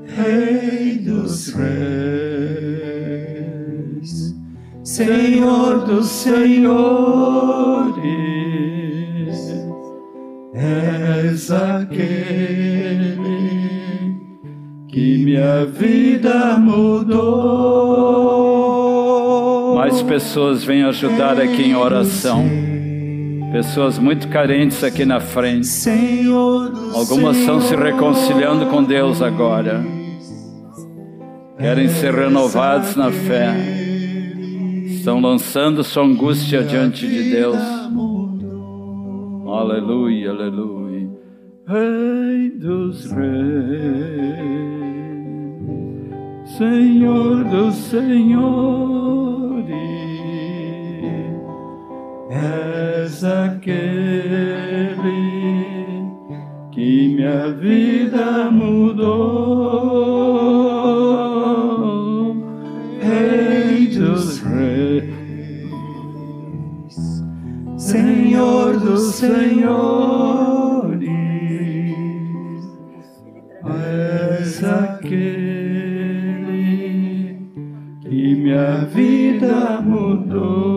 [0.07, 1.75] Rei dos Reis,
[4.83, 6.77] Senhor dos Senhores,
[10.55, 13.17] és aquele
[14.89, 17.67] que minha vida mudou.
[19.77, 22.66] Mais pessoas vêm ajudar aqui em oração.
[23.53, 25.69] Pessoas muito carentes aqui na frente.
[26.95, 29.85] Algumas estão se reconciliando com Deus agora.
[31.59, 33.55] Querem ser renovados na fé.
[34.87, 37.59] Estão lançando sua angústia diante de Deus.
[39.49, 41.09] Aleluia, aleluia.
[41.67, 43.27] Rei dos reis,
[46.57, 49.26] Senhor dos senhores
[52.29, 53.77] és aquele
[56.73, 59.07] que minha vida mudou,
[63.01, 65.07] Rei dos Reis,
[67.77, 69.77] Senhor dos Senhores,
[73.65, 75.37] és aquele
[78.03, 80.76] que minha vida mudou.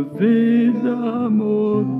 [0.00, 1.93] Vida mudou.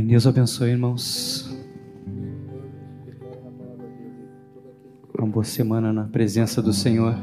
[0.00, 0.06] Amém.
[0.06, 1.54] Deus abençoe, irmãos.
[5.16, 7.14] Uma boa semana na presença do Senhor.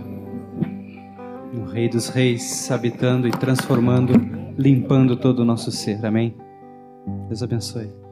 [1.56, 4.14] O Rei dos Reis, habitando e transformando,
[4.58, 6.06] limpando todo o nosso ser.
[6.06, 6.36] Amém.
[7.28, 8.07] Deus abençoe.